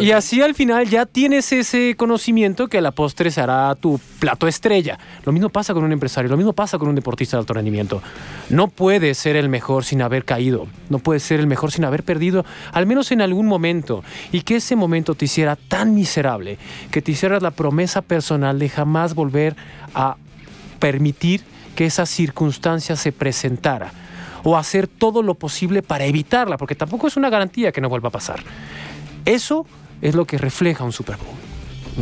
[0.00, 4.46] y así al final ya tienes ese conocimiento que a la postre será tu plato
[4.46, 4.98] estrella.
[5.24, 8.02] Lo mismo pasa con un empresario, lo mismo pasa con un deportista de alto rendimiento.
[8.48, 12.04] No puedes ser el mejor sin haber caído, no puedes ser el mejor sin haber
[12.04, 16.58] perdido, al menos en algún momento, y que ese momento te hiciera tan miserable
[16.90, 19.56] que te hicieras la promesa personal de jamás volver
[19.94, 20.16] a
[20.78, 21.42] permitir
[21.74, 23.92] que esa circunstancia se presentara
[24.44, 28.08] o hacer todo lo posible para evitarla, porque tampoco es una garantía que no vuelva
[28.08, 28.40] a pasar.
[29.24, 29.66] Eso
[30.00, 31.36] es lo que refleja un Super Bowl.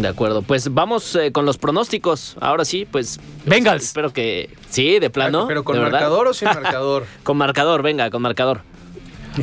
[0.03, 2.37] De acuerdo, pues vamos eh, con los pronósticos.
[2.41, 3.19] Ahora sí, pues.
[3.45, 3.83] Bengals.
[3.83, 4.49] Espero que.
[4.69, 5.47] Sí, de plano.
[5.49, 7.07] ¿Pero con marcador o sin marcador?
[7.25, 8.63] Con marcador, venga, con marcador.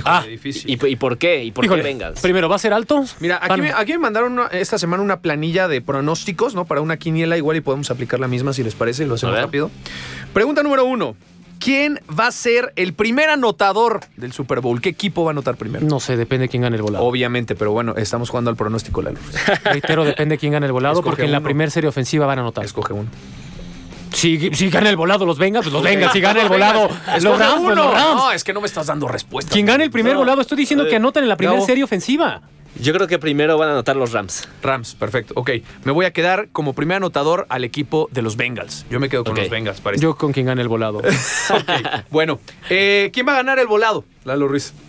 [0.04, 0.70] Ah, difícil.
[0.70, 1.44] ¿Y, y por qué?
[1.44, 2.20] ¿Y por Híjole, qué Bengals?
[2.22, 3.06] Primero, ¿va a ser alto?
[3.20, 6.66] Mira, aquí, me, aquí me mandaron una- esta semana una planilla de pronósticos, ¿no?
[6.66, 9.36] Para una quiniela igual y podemos aplicar la misma si les parece y lo hacemos
[9.36, 9.70] rápido.
[10.34, 11.16] Pregunta número uno.
[11.60, 14.80] ¿Quién va a ser el primer anotador del Super Bowl?
[14.82, 15.86] ¿Qué equipo va a anotar primero?
[15.86, 17.04] No sé, depende de quién gane el volado.
[17.04, 19.20] Obviamente, pero bueno, estamos jugando al pronóstico, Lalo.
[19.64, 22.40] Reitero, depende de quién gane el volado, Escoge porque en la primera serie ofensiva van
[22.40, 22.64] a anotar.
[22.66, 23.10] Escoge uno.
[24.14, 26.14] Si, si gana el volado los Bengals, pues los Bengals.
[26.14, 26.90] Si gana el volado
[27.22, 27.76] los Rams, uno.
[27.76, 28.16] los Rams.
[28.16, 29.52] No, es que no me estás dando respuesta.
[29.52, 30.20] Quien gane el primer No.
[30.20, 32.42] volado, estoy diciendo que anotan en la primera serie ofensiva.
[32.80, 34.48] Yo creo que primero van a anotar los Rams.
[34.62, 35.34] Rams, perfecto.
[35.36, 35.52] Ok,
[35.84, 38.86] me voy a quedar como primer anotador al equipo de los Bengals.
[38.90, 40.02] Yo me quedo con los Bengals, parece.
[40.04, 41.00] Yo con quien gane el volado.
[41.50, 41.72] Ok,
[42.10, 44.04] Bueno, eh, ¿quién va a ganar el volado?
[44.26, 44.74] Lalo Ruiz.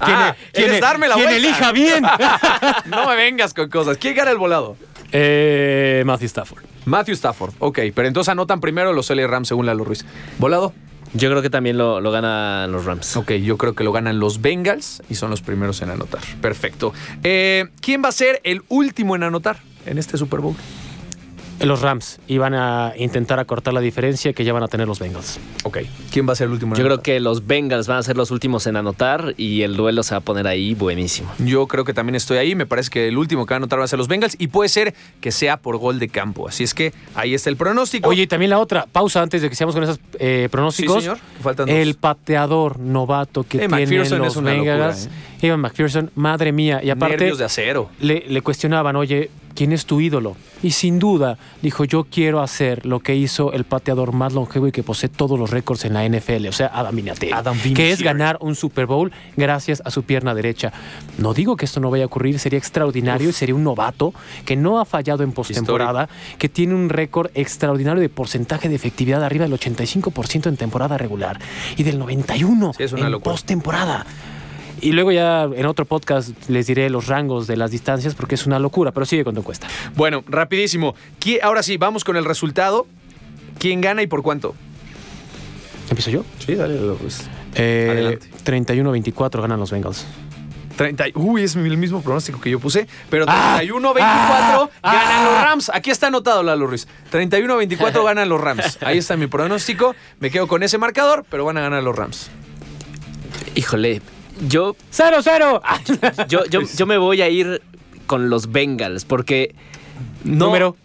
[0.00, 1.46] Ah, ¿quieres darme la quien vuelta?
[1.48, 2.04] elija bien.
[2.86, 3.96] No me vengas con cosas.
[3.98, 4.76] ¿Quién gana el volado?
[5.12, 6.64] eh, Matthew Stafford.
[6.84, 7.52] Matthew Stafford.
[7.60, 10.04] Ok, pero entonces anotan primero los LA Rams según Lalo Ruiz.
[10.38, 10.72] ¿Volado?
[11.14, 13.16] Yo creo que también lo, lo ganan los Rams.
[13.16, 16.20] Ok, yo creo que lo ganan los Bengals y son los primeros en anotar.
[16.40, 16.92] Perfecto.
[17.24, 20.54] Eh, ¿Quién va a ser el último en anotar en este Super Bowl?
[21.60, 25.40] Los Rams iban a intentar acortar la diferencia que ya van a tener los Bengals.
[25.64, 25.78] Ok,
[26.12, 28.16] ¿quién va a ser el último en Yo creo que los Bengals van a ser
[28.16, 31.32] los últimos en anotar y el duelo se va a poner ahí buenísimo.
[31.38, 32.54] Yo creo que también estoy ahí.
[32.54, 34.46] Me parece que el último que va a anotar va a ser los Bengals y
[34.48, 36.48] puede ser que sea por gol de campo.
[36.48, 38.08] Así es que ahí está el pronóstico.
[38.08, 40.96] Oye, y también la otra, pausa antes de que sigamos con esos eh, pronósticos.
[40.96, 41.18] Sí, señor.
[41.42, 41.74] Faltan dos.
[41.74, 45.08] El pateador novato que Eh, McPherson los es una locura, Bengals.
[45.42, 46.80] Evan McPherson, madre mía.
[46.82, 47.90] Y aparte, nervios de acero.
[48.00, 50.36] le, le cuestionaban, oye, ¿quién es tu ídolo?
[50.62, 54.72] Y sin duda dijo, yo quiero hacer lo que hizo el pateador más longevo y
[54.72, 58.00] que posee todos los récords en la NFL, o sea, Adam Vinatieri, Adam que es
[58.00, 60.72] ganar un Super Bowl gracias a su pierna derecha.
[61.16, 64.54] No digo que esto no vaya a ocurrir, sería extraordinario y sería un novato que
[64.54, 69.48] no ha fallado en postemporada, que tiene un récord extraordinario de porcentaje de efectividad arriba
[69.48, 71.40] del 85% en temporada regular
[71.76, 74.06] y del 91% Sí, en postemporada.
[74.80, 78.46] Y luego ya en otro podcast les diré los rangos de las distancias porque es
[78.46, 79.66] una locura, pero sigue con tu encuesta.
[79.96, 80.94] Bueno, rapidísimo.
[81.20, 82.86] ¿Qui- Ahora sí, vamos con el resultado.
[83.58, 84.54] ¿Quién gana y por cuánto?
[85.90, 86.24] ¿Empiezo yo?
[86.44, 86.76] Sí, dale.
[87.00, 87.28] Pues.
[87.54, 88.28] Eh, Adelante.
[88.44, 90.06] 31-24 ganan los Bengals.
[90.76, 95.24] 30, uy, es el mismo pronóstico que yo puse, pero Ah, 31-24 ah, ganan ah.
[95.32, 95.70] los Rams.
[95.74, 96.86] Aquí está anotado, Lalo Ruiz.
[97.10, 98.78] 31-24 ganan los Rams.
[98.82, 99.96] Ahí está mi pronóstico.
[100.20, 102.30] Me quedo con ese marcador, pero van a ganar los Rams.
[103.56, 104.00] Híjole,
[104.46, 105.62] yo, ¡Cero, cero!
[106.28, 107.62] yo, yo, yo me voy a ir
[108.06, 109.54] con los Bengals porque
[110.24, 110.76] no, Número.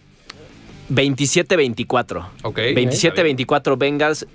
[0.90, 2.26] 27-24.
[2.44, 2.58] Ok.
[2.58, 4.28] 27-24 Bengals.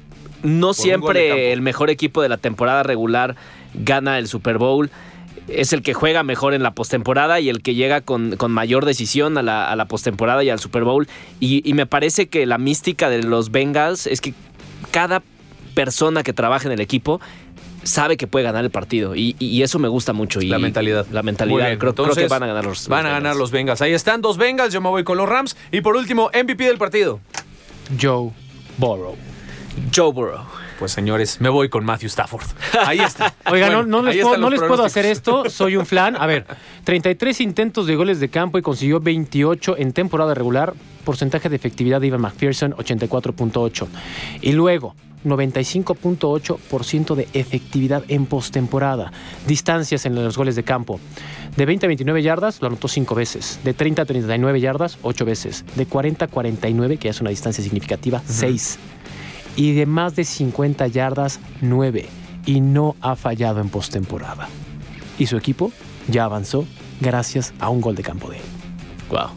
[0.42, 3.36] No siempre el mejor equipo de la temporada regular
[3.74, 4.90] gana el Super Bowl.
[5.48, 8.84] Es el que juega mejor en la postemporada y el que llega con, con mayor
[8.84, 11.08] decisión a la, a la postemporada y al Super Bowl.
[11.40, 14.34] Y, y me parece que la mística de los Bengals es que
[14.90, 15.22] cada
[15.74, 17.20] persona que trabaja en el equipo
[17.88, 19.14] sabe que puede ganar el partido.
[19.16, 20.40] Y, y- eso me gusta mucho.
[20.40, 21.06] Y La mentalidad.
[21.10, 21.66] La mentalidad.
[21.66, 21.78] bien.
[21.78, 23.38] Creo, creo que van a ganar los Van a ganar Bengals.
[23.38, 23.82] los Bengals.
[23.82, 25.56] Ahí están dos Bengals, yo me voy con los Rams.
[25.72, 27.20] Y por último, MVP del partido.
[28.00, 28.30] Joe
[28.76, 29.16] Burrow.
[29.94, 30.44] Joe Burrow.
[30.78, 32.46] Pues señores, me voy con Matthew Stafford.
[32.86, 33.34] Ahí está.
[33.50, 36.14] Oiga, Bueno, no, les, puedo, están no los les puedo hacer esto, soy un flan.
[36.16, 36.46] A ver,
[36.84, 40.74] 33 intentos de goles de campo y consiguió 28 en temporada regular.
[41.04, 43.86] Porcentaje de efectividad de Ivan McPherson, 84.8.
[44.42, 49.10] Y luego, 95.8% de efectividad en postemporada.
[49.46, 51.00] Distancias en los goles de campo.
[51.56, 53.58] De 20 a 29 yardas, lo anotó 5 veces.
[53.64, 55.64] De 30 a 39 yardas, 8 veces.
[55.74, 58.78] De 40 a 49, que es una distancia significativa, 6
[59.58, 62.06] y de más de 50 yardas, 9.
[62.46, 64.48] Y no ha fallado en postemporada.
[65.18, 65.72] Y su equipo
[66.06, 66.64] ya avanzó
[67.00, 68.42] gracias a un gol de campo de él.
[69.10, 69.30] Wow.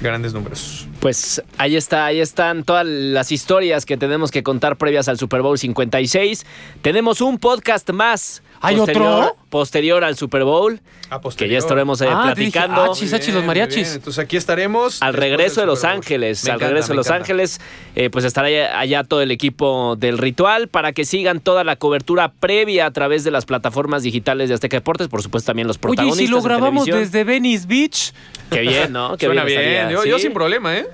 [0.00, 0.88] Grandes números.
[1.00, 5.42] Pues ahí está, ahí están todas las historias que tenemos que contar previas al Super
[5.42, 6.46] Bowl 56.
[6.80, 8.42] Tenemos un podcast más.
[8.60, 9.36] ¿Hay posterior, otro?
[9.50, 10.80] Posterior al Super Bowl.
[11.10, 12.82] Ah, Que ya estaremos eh, Ah, te dije, platicando.
[12.82, 13.76] ah, chis, achis, los Bien, mariachis.
[13.82, 13.92] bien.
[13.94, 15.00] Entonces aquí estaremos.
[15.02, 15.84] Al regreso de Los.
[15.84, 17.22] Ángeles, Me al encanta, regreso de Los encanta.
[17.22, 17.60] Ángeles,
[17.94, 21.76] eh, pues estará allá, allá todo el equipo del ritual para que sigan toda la
[21.76, 25.76] cobertura previa a través de las plataformas digitales de Azteca Deportes, por supuesto también los
[25.76, 26.22] Oye, protagonistas.
[26.22, 28.12] ¿y si lo grabamos desde Venice Beach?
[28.50, 29.16] Qué bien, ¿no?
[29.16, 29.60] Qué Suena bien.
[29.60, 30.24] estaría, Yo, yo ¿sí?
[30.24, 30.86] sin problema, ¿eh?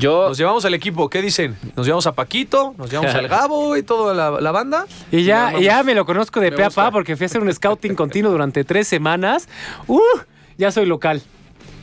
[0.00, 1.08] Yo, Nos llevamos al equipo.
[1.08, 1.56] ¿Qué dicen?
[1.76, 4.86] Nos llevamos a Paquito, nos llevamos al Gabo y toda la, la banda.
[5.12, 7.52] Y ya, ya me lo conozco de pe a pa porque fui a hacer un
[7.52, 9.48] scouting continuo durante tres semanas.
[9.86, 10.00] ¡Uh!
[10.58, 11.22] Ya soy local.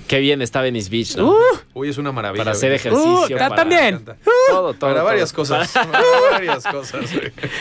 [0.07, 1.31] qué bien está Venice Beach, ¿no?
[1.31, 1.35] ¡Uh!
[1.73, 2.43] Uy, es una maravilla.
[2.43, 3.35] para hacer ejercicio.
[3.35, 4.03] Uh, para- también.
[4.03, 4.15] Todo,
[4.73, 4.75] todo.
[4.79, 5.03] Para todo.
[5.05, 5.71] varias cosas.
[5.73, 6.01] Para
[6.31, 7.05] varias cosas.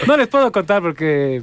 [0.07, 1.43] No les puedo contar porque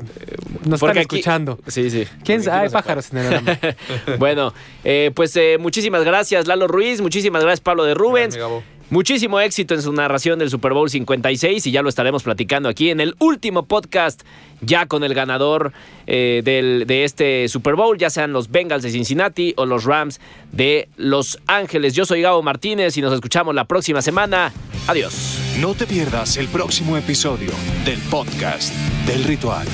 [0.66, 1.59] nos Porque están aquí- escuchando.
[1.68, 2.07] Sí, sí.
[2.24, 2.64] ¿Quién sabe?
[2.68, 3.59] Hay pájaros en el alma.
[4.18, 4.53] Bueno,
[4.84, 8.36] eh, pues eh, muchísimas gracias Lalo Ruiz, muchísimas gracias Pablo de Rubens.
[8.36, 8.64] Gracias.
[8.93, 12.91] Muchísimo éxito en su narración del Super Bowl 56 y ya lo estaremos platicando aquí
[12.91, 14.21] en el último podcast,
[14.61, 15.73] ya con el ganador
[16.05, 20.21] eh, del- de este Super Bowl, ya sean los Bengals de Cincinnati o los Rams
[20.51, 21.95] de Los Ángeles.
[21.95, 24.53] Yo soy Gabo Martínez y nos escuchamos la próxima semana.
[24.85, 25.39] Adiós.
[25.59, 27.49] No te pierdas el próximo episodio
[27.85, 28.71] del podcast
[29.07, 29.65] del ritual.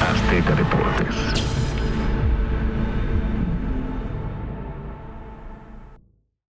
[0.00, 1.11] Azteca Deportes.